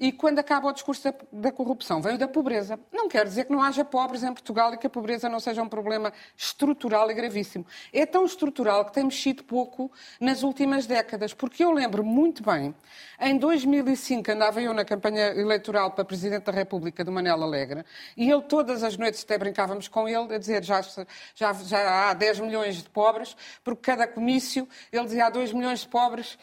[0.00, 2.80] E quando acaba o discurso da, da, corrupção, veio da pobreza.
[2.90, 5.62] Não quer dizer que não haja pobres em Portugal e que a pobreza não seja
[5.62, 7.66] um problema estrutural e gravíssimo.
[7.92, 12.74] É tão estrutural que tem mexido pouco nas últimas décadas, porque eu lembro muito bem,
[13.20, 17.84] em 2005 andava eu na campanha eleitoral para Presidente da República do Manela Alegre
[18.16, 20.80] e ele todas as noites até brincávamos com ele a dizer já,
[21.34, 25.80] já, já há 10 milhões de pobres, porque cada comício ele dizia há 2 milhões
[25.80, 26.38] de pobres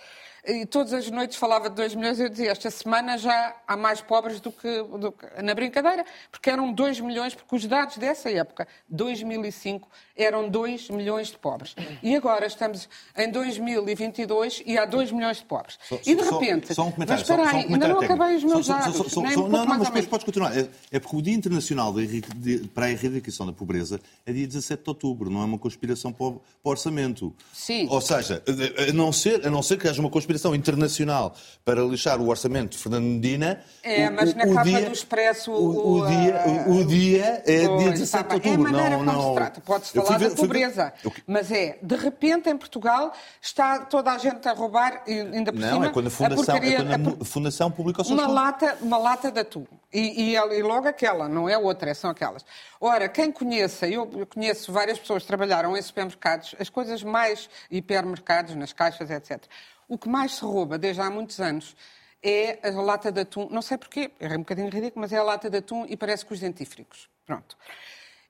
[0.48, 3.76] e todas as noites falava de 2 milhões e eu dizia, esta semana já há
[3.76, 7.98] mais pobres do que, do que, na brincadeira, porque eram 2 milhões, porque os dados
[7.98, 11.76] dessa época, 2005, eram 2 milhões de pobres.
[12.02, 12.88] E agora estamos
[13.18, 15.78] em 2022 e há 2 milhões de pobres.
[15.88, 16.68] Só, e de repente...
[16.68, 17.22] Só, só um comentário.
[17.28, 19.12] Mas espera aí, um ainda não acabei os meus dados.
[19.12, 20.58] Só, não, não, mas depois podes continuar.
[20.58, 24.48] É, é, porque o Dia Internacional de, de, para a Erradicação da Pobreza é dia
[24.48, 27.36] 17 de outubro, não é uma conspiração para o, para o orçamento.
[27.52, 27.88] Sim.
[27.90, 28.42] Ou seja,
[28.90, 32.72] a não, ser, a não ser que haja uma conspiração internacional para lixar o orçamento
[32.72, 33.62] de Fernando Medina.
[33.84, 35.52] É, mas o, na o capa dia, do Expresso.
[35.52, 38.50] O, o, dia, o, dia é dia 17 de outubro.
[38.50, 39.30] É a maneira não, como não...
[39.30, 39.62] se trata.
[39.62, 40.94] Pode-se falar ver, da pobreza.
[41.04, 41.14] Ver...
[41.26, 45.68] Mas é, de repente, em Portugal, está toda a gente a roubar, ainda por não,
[45.68, 45.80] cima.
[45.80, 48.28] Não, é quando a Fundação, a porcaria, é quando a Fundação publica o seu uma
[48.28, 49.66] lata, uma lata de atum.
[49.92, 52.46] E, e, e, logo aquela, não é outra, são aquelas.
[52.80, 58.56] Ora, quem conheça, eu conheço várias pessoas que trabalharam em supermercados, as coisas mais hipermercados,
[58.56, 59.44] nas caixas, etc.
[59.88, 61.76] O que mais se rouba desde há muitos anos
[62.22, 63.48] é a lata de atum.
[63.50, 66.26] Não sei porquê, é um bocadinho ridículo, mas é a lata de atum e parece
[66.26, 67.10] com os dentífricos.
[67.26, 67.58] Pronto.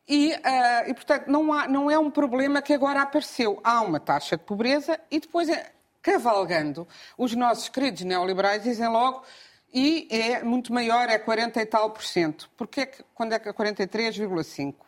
[0.07, 3.59] E, uh, e portanto, não, há, não é um problema que agora apareceu.
[3.63, 6.87] Há uma taxa de pobreza e depois, é, cavalgando,
[7.17, 9.23] os nossos queridos neoliberais dizem logo
[9.73, 12.49] e é muito maior, é 40 e tal por cento.
[12.55, 14.86] Porquê que, quando é que é 43,5%?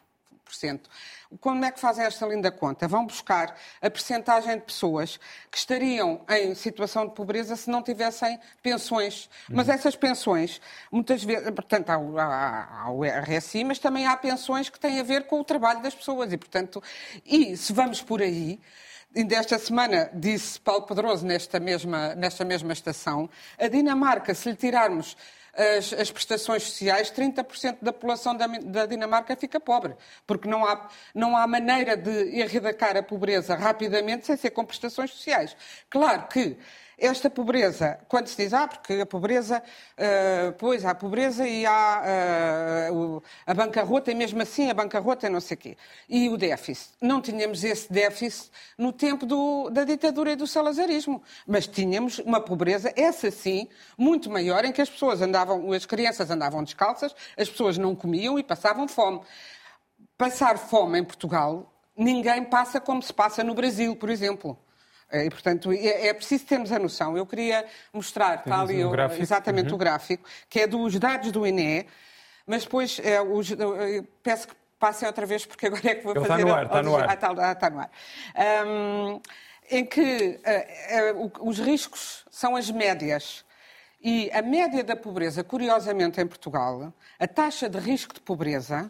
[1.39, 2.87] Como é que fazem esta linda conta?
[2.87, 5.19] Vão buscar a percentagem de pessoas
[5.51, 9.29] que estariam em situação de pobreza se não tivessem pensões.
[9.47, 9.73] Mas uhum.
[9.73, 10.59] essas pensões,
[10.91, 15.27] muitas vezes, portanto, há, há o RSI, mas também há pensões que têm a ver
[15.27, 16.33] com o trabalho das pessoas.
[16.33, 16.81] E, portanto,
[17.25, 18.59] e se vamos por aí,
[19.15, 23.27] Ainda esta semana disse Paulo Pedroso nesta mesma, nesta mesma estação,
[23.57, 25.17] a Dinamarca, se lhe tirarmos
[25.53, 29.95] as, as, prestações sociais, 30% da população da, da, Dinamarca fica pobre,
[30.25, 35.11] porque não há, não há maneira de erradicar a pobreza rapidamente sem ser com prestações
[35.11, 35.55] sociais.
[35.89, 36.57] Claro que
[37.01, 42.89] esta pobreza, quando se diz, ah, porque a pobreza, uh, pois há pobreza e há
[42.91, 45.77] uh, a bancarrota, e mesmo assim a bancarrota é não sei o quê.
[46.07, 46.91] E o déficit.
[47.01, 52.41] Não tínhamos esse déficit no tempo do, da ditadura e do salazarismo, mas tínhamos uma
[52.41, 57.49] pobreza, essa sim, muito maior, em que as pessoas andavam, as crianças andavam descalças, as
[57.49, 59.21] pessoas não comiam e passavam fome.
[60.17, 64.57] Passar fome em Portugal, ninguém passa como se passa no Brasil, por exemplo.
[65.11, 67.17] É, e, portanto, é, é, preciso termos a noção.
[67.17, 69.75] Eu queria mostrar, ali um o, exatamente uhum.
[69.75, 71.87] o gráfico, que é dos dados do INE,
[72.45, 73.49] mas depois é, os,
[74.21, 76.41] peço que passem outra vez, porque agora é que vou Ele fazer...
[76.41, 77.09] Está no ar, está no ar.
[77.09, 77.91] Ah, está, ah, está no ar.
[78.65, 79.21] Um,
[79.69, 80.39] em que
[81.11, 83.45] uh, uh, os riscos são as médias.
[84.01, 88.89] E a média da pobreza, curiosamente, em Portugal, a taxa de risco de pobreza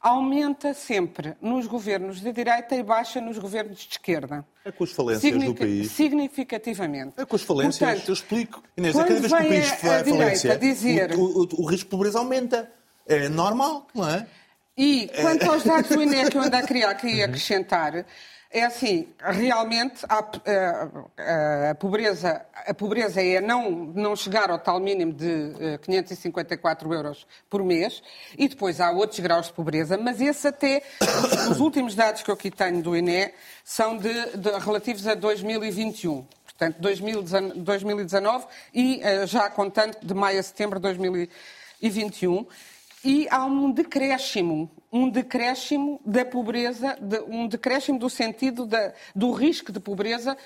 [0.00, 4.44] aumenta sempre nos governos de direita e baixa nos governos de esquerda.
[4.64, 5.90] É com as falências do país.
[5.92, 7.14] Significativamente.
[7.16, 8.62] É com as falências, Portanto, eu explico.
[8.76, 11.14] Inês, é cada vez que o país vai à falência, dizer...
[11.14, 12.70] o, o, o, risco de pobreza aumenta.
[13.06, 14.26] É normal, não é?
[14.76, 18.04] E quanto aos dados do INE que eu ainda queria aqui acrescentar,
[18.50, 24.80] é assim, realmente a, a, a, pobreza, a pobreza é não, não chegar ao tal
[24.80, 28.02] mínimo de 554 eh, euros por mês
[28.38, 30.82] e depois há outros graus de pobreza, mas esse até,
[31.50, 33.32] os últimos dados que eu aqui tenho do INE
[33.62, 36.26] são de, de relativos a 2021
[36.58, 42.46] portanto 2019 e eh, já contando de maio a setembro de 2021
[43.04, 49.32] e há um decréscimo, um decréscimo da pobreza, de, um decréscimo do sentido da, do
[49.32, 50.36] risco de pobreza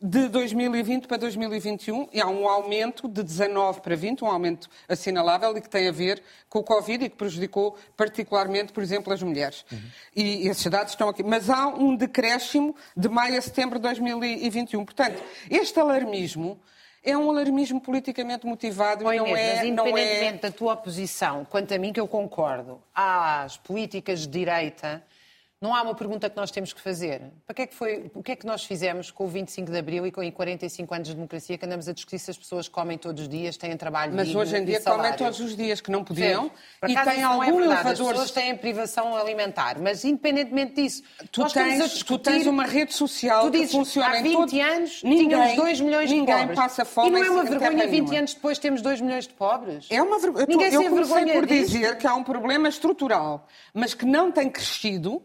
[0.00, 5.56] de 2020 para 2021 e há um aumento de 19 para 20, um aumento assinalável
[5.56, 9.22] e que tem a ver com o Covid e que prejudicou particularmente, por exemplo, as
[9.22, 9.64] mulheres.
[9.72, 9.78] Uhum.
[10.14, 11.22] E esses dados estão aqui.
[11.22, 14.84] Mas há um decréscimo de maio a setembro de 2021.
[14.84, 16.60] Portanto, este alarmismo
[17.04, 19.56] é um alarmismo politicamente motivado Oi, não Inês, é...
[19.56, 20.50] Mas independentemente não é...
[20.50, 25.04] da tua oposição, quanto a mim que eu concordo, às políticas de direita
[25.60, 27.22] não há uma pergunta que nós temos que fazer.
[27.46, 29.78] Para que é que foi, o que é que nós fizemos com o 25 de
[29.78, 32.98] Abril e com 45 anos de democracia que andamos a discutir se as pessoas comem
[32.98, 36.04] todos os dias, têm trabalho Mas hoje em dia comem todos os dias, que não
[36.04, 36.50] podiam,
[36.86, 37.90] e têm algum é elevador...
[37.90, 42.04] As pessoas têm privação alimentar, mas independentemente disso, tu, tens, discutir...
[42.04, 44.60] tu tens uma rede social dizes, que funciona há 20 todo...
[44.60, 46.56] anos ninguém, tínhamos 2 milhões de ninguém pobres.
[46.56, 49.86] passa fome e não é uma vergonha 20 anos depois temos 2 milhões de pobres?
[49.90, 50.46] É uma vergonha.
[50.46, 51.72] Ninguém eu se comecei por disto.
[51.72, 55.22] dizer que há um problema estrutural, mas que não tem crescido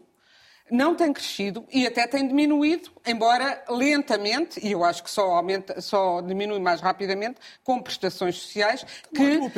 [0.70, 5.80] não tem crescido e até tem diminuído, embora lentamente, e eu acho que só, aumenta,
[5.80, 9.50] só diminui mais rapidamente, com prestações sociais que,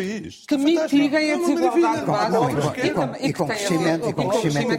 [0.46, 2.86] que mitiguem a desigualdade básica
[3.20, 4.08] e, com crescimento,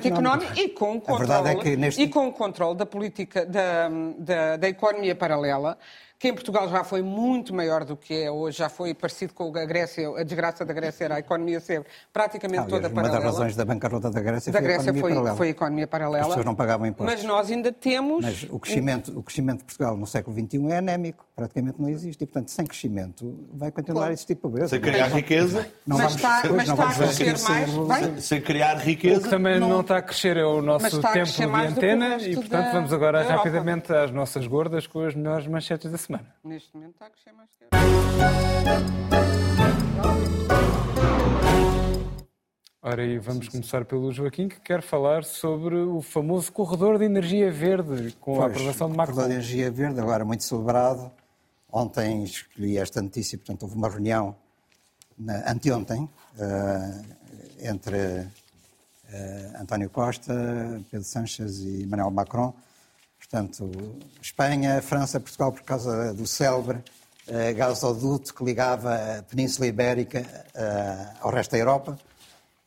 [0.06, 0.60] e económico.
[0.60, 2.02] e com controle, é neste...
[2.02, 5.78] e com o controle da política da, da, da economia paralela
[6.24, 9.54] que em Portugal já foi muito maior do que é hoje, já foi parecido com
[9.58, 13.20] a Grécia, a desgraça da Grécia era a economia ser praticamente toda uma paralela.
[13.20, 15.36] Uma das razões da bancarrota da Grécia da foi Grécia a economia foi, paralela.
[15.36, 16.22] foi a economia paralela.
[16.22, 17.14] As pessoas não pagavam impostos.
[17.14, 18.24] Mas nós ainda temos...
[18.24, 22.24] Mas o crescimento, o crescimento de Portugal no século XXI é anémico, praticamente não existe.
[22.24, 24.14] E, portanto, sem crescimento vai continuar claro.
[24.14, 24.70] esse tipo de pobreza.
[24.70, 25.68] Sem criar riqueza.
[25.86, 28.04] Não mas vamos, está, mas está a crescer mais.
[28.06, 29.20] Sem, sem criar riqueza.
[29.20, 32.34] O que também não, não está a crescer é o nosso tempo de antena e,
[32.34, 36.13] portanto, vamos agora rapidamente às nossas gordas com as melhores manchetes da semana.
[36.44, 37.66] Neste momento está a crescer mais que
[42.86, 47.50] Ora, e vamos começar pelo Joaquim, que quer falar sobre o famoso corredor de energia
[47.50, 49.16] verde, com pois, a aprovação de Macron.
[49.16, 51.10] corredor de energia verde, agora muito celebrado.
[51.72, 54.36] Ontem escolhi esta notícia, portanto, houve uma reunião,
[55.18, 57.06] na, anteontem, uh,
[57.62, 60.34] entre uh, António Costa,
[60.92, 62.54] Pedro Sanches e Manuel Macron.
[63.34, 63.68] Portanto,
[64.22, 66.78] Espanha, França, Portugal, por causa do célebre
[67.28, 71.98] uh, gasoduto que ligava a Península Ibérica uh, ao resto da Europa,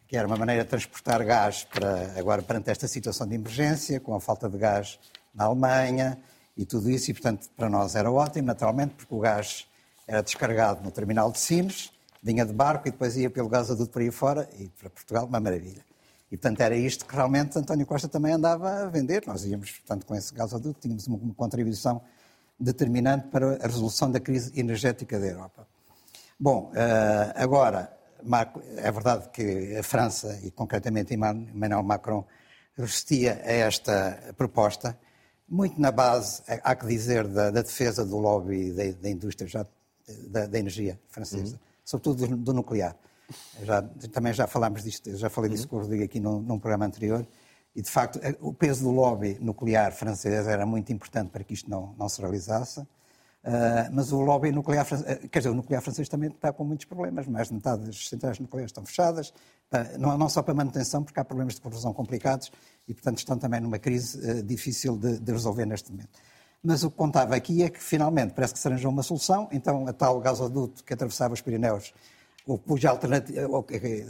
[0.08, 4.12] que era uma maneira de transportar gás para, agora perante esta situação de emergência, com
[4.12, 4.98] a falta de gás
[5.32, 6.18] na Alemanha
[6.56, 9.68] e tudo isso, e portanto para nós era ótimo, naturalmente, porque o gás
[10.04, 14.02] era descarregado no terminal de Sines, vinha de barco e depois ia pelo gasoduto para
[14.02, 15.84] aí fora, e para Portugal, uma maravilha.
[16.30, 19.24] E, portanto, era isto que realmente António Costa também andava a vender.
[19.26, 22.02] Nós íamos, portanto, com esse gasoduto, tínhamos uma contribuição
[22.58, 25.66] determinante para a resolução da crise energética da Europa.
[26.38, 27.96] Bom, eh, agora,
[28.76, 32.24] é verdade que a França, e concretamente Emmanuel Macron,
[32.76, 34.98] resistia a esta proposta,
[35.48, 39.66] muito na base, há que dizer, da, da defesa do lobby da, da indústria já,
[40.28, 41.60] da, da, energia francesa, uhum.
[41.84, 42.96] sobretudo do, do nuclear.
[43.62, 45.68] Já, também já falámos disto, já falei disso uhum.
[45.70, 47.26] com o Rodrigo aqui num, num, programa anterior,
[47.74, 51.68] e de facto o peso do lobby nuclear francês era muito importante para que isto
[51.68, 52.86] não, não se realizasse.
[53.46, 56.84] Uh, mas o lobby nuclear, uh, quer dizer, o nuclear francês também está com muitos
[56.84, 57.28] problemas.
[57.28, 59.32] Mais de metade das centrais nucleares estão fechadas,
[59.98, 62.50] não, não, só para manutenção, porque há problemas de corrosão complicados
[62.88, 66.18] e, portanto, estão também numa crise uh, difícil de, de, resolver neste momento.
[66.60, 69.48] Mas o que contava aqui é que, finalmente, parece que se arranjou uma solução.
[69.52, 71.94] Então, a tal gasoduto que atravessava os Pirineus,
[72.46, 73.48] cuja alternativa,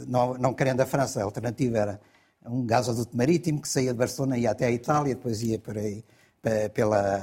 [0.07, 1.99] não, não querendo a França, a alternativa era
[2.45, 5.81] um gasoduto marítimo que saía de Barcelona e ia até a Itália, depois ia para
[5.81, 6.03] aí
[6.73, 7.21] pela,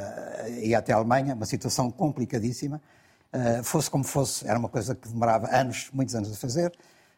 [0.60, 2.80] e até a Alemanha, uma situação complicadíssima.
[3.32, 6.72] Uh, fosse como fosse, era uma coisa que demorava anos, muitos anos a fazer.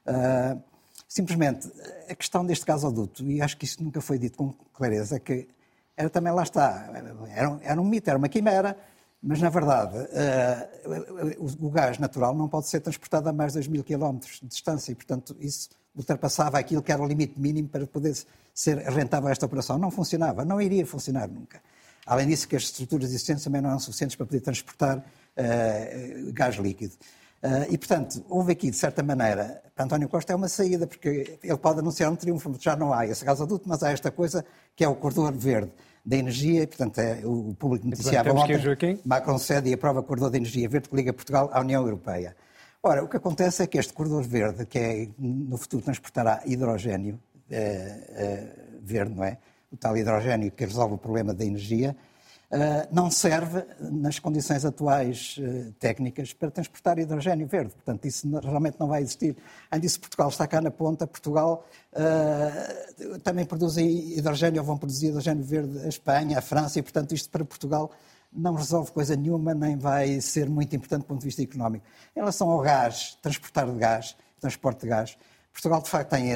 [0.06, 0.60] Uh,
[1.08, 1.70] simplesmente,
[2.08, 5.48] a questão deste gasoduto, e acho que isso nunca foi dito com clareza, que
[5.96, 6.90] era também lá está,
[7.34, 8.76] era, um, era um mito, era uma quimera,
[9.22, 13.68] mas na verdade uh, o, gás natural não pode ser transportado a mais de 2
[13.68, 17.86] mil quilómetros de distância e, portanto, isso ultrapassava aquilo que era o limite mínimo para
[17.86, 18.14] poder
[18.54, 19.78] ser rentável esta operação.
[19.78, 21.60] Não funcionava, não iria funcionar nunca.
[22.06, 26.56] Além disso, que as estruturas existentes também não eram suficientes para poder transportar uh, gás
[26.56, 26.94] líquido.
[27.42, 31.38] Uh, e, portanto, houve aqui, de certa maneira, para António Costa é uma saída, porque
[31.42, 34.44] ele pode anunciar um triunfo, já não há esse gasoduto, mas há esta coisa
[34.74, 35.72] que é o corredor verde
[36.06, 40.30] da energia, e, portanto, é, o público noticiava ontem, Macron cede e aprova o corredor
[40.30, 42.36] de energia verde que liga Portugal à União Europeia.
[42.80, 47.18] Ora, o que acontece é que este corredor verde, que é, no futuro transportará hidrogênio
[47.50, 49.38] uh, verde, não é?
[49.72, 51.96] o tal hidrogênio que resolve o problema da energia,
[52.92, 57.72] não serve, nas condições atuais uh, técnicas, para transportar hidrogênio verde.
[57.74, 59.36] Portanto, isso realmente não vai existir.
[59.70, 61.06] Além disso, Portugal está cá na ponta.
[61.06, 66.82] Portugal uh, também produz hidrogênio, ou vão produzir hidrogênio verde a Espanha, a França, e,
[66.82, 67.90] portanto, isto para Portugal
[68.32, 71.84] não resolve coisa nenhuma, nem vai ser muito importante do ponto de vista económico.
[72.14, 75.18] Em relação ao gás, transportar de gás, transporte de gás,
[75.52, 76.32] Portugal, de facto, tem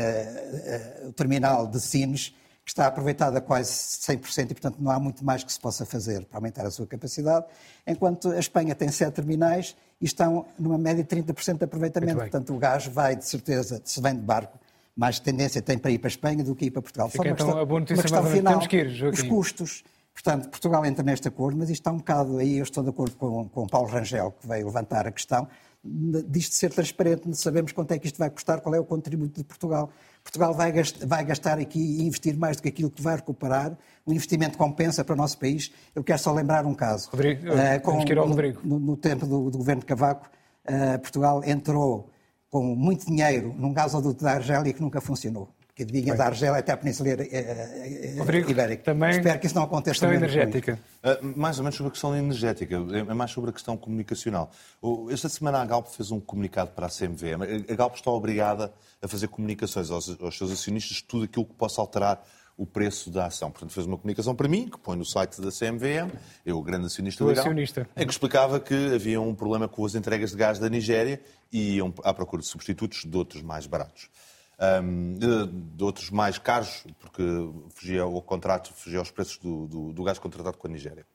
[1.06, 2.34] o terminal de Sines,
[2.64, 6.24] que está aproveitada quase 100% e, portanto, não há muito mais que se possa fazer
[6.24, 7.46] para aumentar a sua capacidade,
[7.86, 12.18] enquanto a Espanha tem sete terminais e estão numa média de 30% de aproveitamento.
[12.18, 14.58] Portanto, o gás vai, de certeza, se vem de barco,
[14.96, 17.08] mais tendência tem para ir para a Espanha do que ir para Portugal.
[17.08, 19.22] Fica, Só então, a boa notícia uma questão final, temos que ir, Joaquim.
[19.22, 19.84] os custos.
[20.12, 23.16] Portanto, Portugal entra neste acordo, mas isto está um bocado aí, eu estou de acordo
[23.16, 25.48] com, com Paulo Rangel, que veio levantar a questão,
[25.82, 29.44] disto ser transparente, sabemos quanto é que isto vai custar, qual é o contributo de
[29.44, 29.90] Portugal.
[30.30, 33.76] Portugal vai gastar, vai gastar aqui e investir mais do que aquilo que vai recuperar.
[34.06, 35.72] O investimento compensa para o nosso país.
[35.92, 37.10] Eu quero só lembrar um caso.
[37.10, 38.60] Rodrigo, uh, com, que ir ao Rodrigo.
[38.62, 40.30] No, no tempo do, do, governo de Cavaco,
[40.68, 42.10] uh, Portugal entrou
[42.48, 45.52] com muito dinheiro num gasoduto da Argélia que nunca funcionou
[45.84, 47.10] que vinha da Argélia até a Península
[48.18, 48.84] Rodrigo, Ibérica.
[48.84, 49.92] Também Espero que isso não aconteça.
[49.92, 50.78] Questão energética.
[51.02, 54.50] Uh, mais ou menos sobre a questão energética, é mais sobre a questão comunicacional.
[55.10, 57.70] Esta semana a Galp fez um comunicado para a CMVM.
[57.70, 61.80] A Galp está obrigada a fazer comunicações aos, aos seus acionistas tudo aquilo que possa
[61.80, 62.22] alterar
[62.58, 63.50] o preço da ação.
[63.50, 66.12] Portanto, fez uma comunicação para mim, que põe no site da CMVM,
[66.44, 67.88] eu, o grande acionista legal, acionista.
[67.96, 71.76] em que explicava que havia um problema com as entregas de gás da Nigéria e
[71.76, 74.10] iam à procura de substitutos de outros mais baratos
[74.61, 77.22] um, de, de, outros mais caros, porque
[77.70, 81.06] fugia ao contrato, fugia aos preços do, do, do, gás contratado com a Nigéria.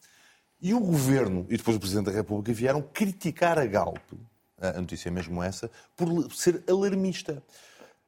[0.61, 4.13] E o Governo e depois o Presidente da República vieram criticar a Galp,
[4.59, 7.43] a notícia é mesmo essa, por ser alarmista.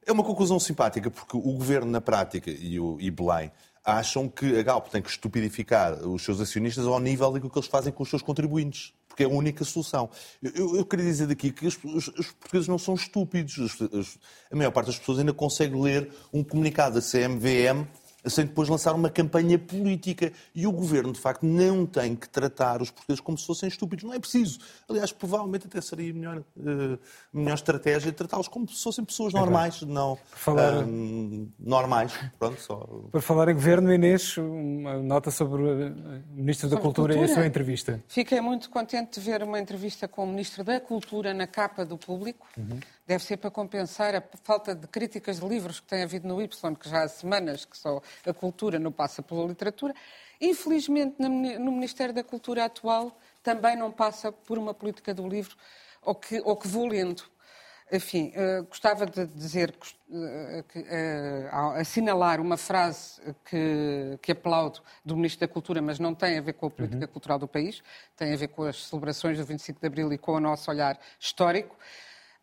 [0.04, 3.52] É uma conclusão simpática, porque o Governo, na prática, e, o, e Belém,
[3.84, 7.68] acham que a Galp tem que estupidificar os seus acionistas ao nível daquilo que eles
[7.68, 10.08] fazem com os seus contribuintes porque é a única solução.
[10.40, 13.58] Eu, eu queria dizer daqui que os, os, os portugueses não são estúpidos.
[13.58, 14.16] Os,
[14.50, 17.84] a maior parte das pessoas ainda consegue ler um comunicado da CMVM
[18.26, 20.32] sem depois lançar uma campanha política.
[20.54, 24.04] E o governo, de facto, não tem que tratar os portugueses como se fossem estúpidos.
[24.04, 24.58] Não é preciso.
[24.88, 26.98] Aliás, provavelmente até seria melhor, uh,
[27.32, 30.84] melhor estratégia tratá-los como se fossem pessoas normais, não falar...
[30.84, 32.12] uh, normais.
[32.38, 32.88] Pronto, só...
[33.10, 35.94] Para falar em governo, Inês, uma nota sobre o
[36.30, 38.02] Ministro da Cultura, Cultura, e a sua entrevista.
[38.08, 41.96] Fiquei muito contente de ver uma entrevista com o Ministro da Cultura na capa do
[41.96, 42.46] público.
[42.56, 46.42] Uhum deve ser para compensar a falta de críticas de livros que tem havido no
[46.42, 49.94] Y, que já há semanas que só a cultura não passa pela literatura.
[50.38, 55.56] Infelizmente, no Ministério da Cultura atual também não passa por uma política do livro,
[56.02, 57.24] ou que, ou que vou lendo.
[57.90, 65.16] Enfim, uh, gostava de dizer, uh, que, uh, assinalar uma frase que, que aplaudo do
[65.16, 67.10] Ministro da Cultura, mas não tem a ver com a política uhum.
[67.10, 67.82] cultural do país,
[68.14, 71.00] tem a ver com as celebrações do 25 de Abril e com o nosso olhar
[71.18, 71.74] histórico.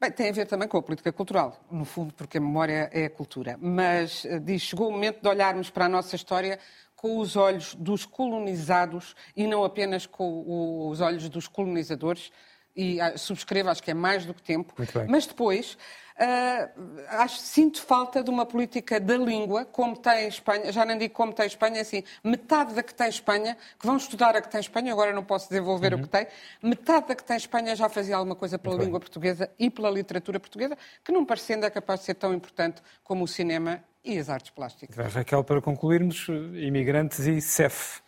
[0.05, 3.05] Bem, tem a ver também com a política cultural, no fundo, porque a memória é
[3.05, 3.57] a cultura.
[3.59, 6.59] Mas eh, diz, chegou o momento de olharmos para a nossa história
[6.95, 12.31] com os olhos dos colonizados e não apenas com os olhos dos colonizadores.
[12.75, 14.75] E ah, subscrevo, acho que é mais do que tempo.
[15.09, 15.75] Mas depois
[16.17, 21.13] Uh, acho, sinto falta de uma política da língua, como tem Espanha, já nem digo
[21.13, 24.61] como tem Espanha, assim, metade da que tem Espanha, que vão estudar a que tem
[24.61, 25.99] Espanha, agora não posso desenvolver uhum.
[25.99, 26.25] o que tem,
[26.63, 29.05] metade da que tem Espanha já fazia alguma coisa pela Muito língua bem.
[29.05, 33.25] portuguesa e pela literatura portuguesa, que não parecendo é capaz de ser tão importante como
[33.25, 34.95] o cinema e as artes plásticas.
[35.13, 37.99] Raquel, para concluirmos, imigrantes e CEF.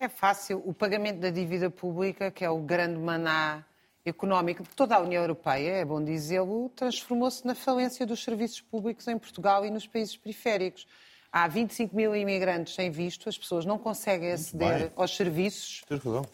[0.00, 0.62] É fácil.
[0.64, 3.62] O pagamento da dívida pública, que é o grande maná
[4.04, 9.06] económico de toda a União Europeia, é bom dizê-lo, transformou-se na falência dos serviços públicos
[9.08, 10.86] em Portugal e nos países periféricos.
[11.30, 15.82] Há 25 mil imigrantes sem visto, as pessoas não conseguem aceder aos serviços.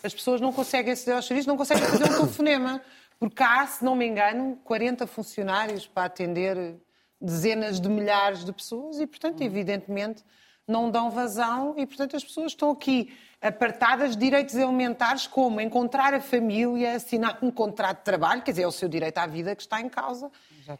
[0.02, 2.82] As pessoas não conseguem aceder aos serviços, não conseguem fazer um telefonema.
[3.18, 6.76] Porque há, se não me engano, 40 funcionários para atender
[7.20, 10.24] dezenas de milhares de pessoas e, portanto, evidentemente,
[10.68, 13.10] não dão vazão e, portanto, as pessoas estão aqui
[13.40, 18.62] apartadas de direitos elementares como encontrar a família, assinar um contrato de trabalho, quer dizer,
[18.64, 20.30] é o seu direito à vida que está em causa.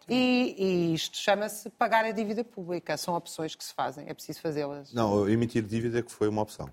[0.09, 2.97] E, e, isto chama-se pagar a dívida pública.
[2.97, 4.93] São opções que se fazem, é preciso fazê-las.
[4.93, 6.69] Não, emitir dívida que foi uma opção.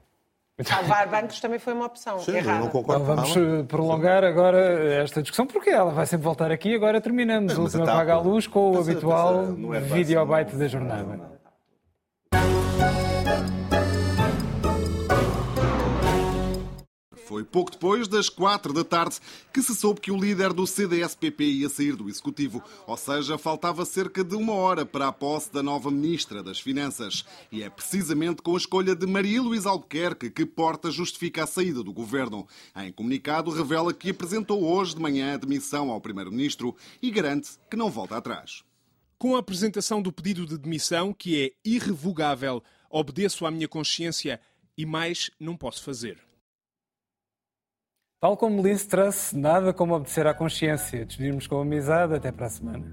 [0.64, 2.18] Salvar bancos também foi uma opção.
[2.20, 2.60] Sim, errada.
[2.60, 4.58] não concordo então, vamos prolongar agora
[5.02, 6.74] esta discussão, porque ela vai sempre voltar aqui.
[6.74, 9.48] Agora terminamos a última Paga à Luz com o habitual
[9.82, 11.35] videobite da jornada.
[17.36, 19.18] Foi pouco depois das quatro da tarde
[19.52, 23.84] que se soube que o líder do CDS-PP ia sair do Executivo, ou seja, faltava
[23.84, 27.26] cerca de uma hora para a posse da nova Ministra das Finanças.
[27.52, 31.84] E é precisamente com a escolha de Maria Luísa Albuquerque que Porta justifica a saída
[31.84, 32.48] do Governo.
[32.74, 37.76] Em comunicado, revela que apresentou hoje de manhã a demissão ao Primeiro-Ministro e garante que
[37.76, 38.64] não volta atrás.
[39.18, 44.40] Com a apresentação do pedido de demissão, que é irrevogável, obedeço à minha consciência
[44.78, 46.25] e mais não posso fazer.
[48.20, 51.06] Tal como Liz Truss, nada como obedecer à consciência.
[51.06, 52.16] Despedimos com amizade.
[52.16, 52.86] Até para a semana.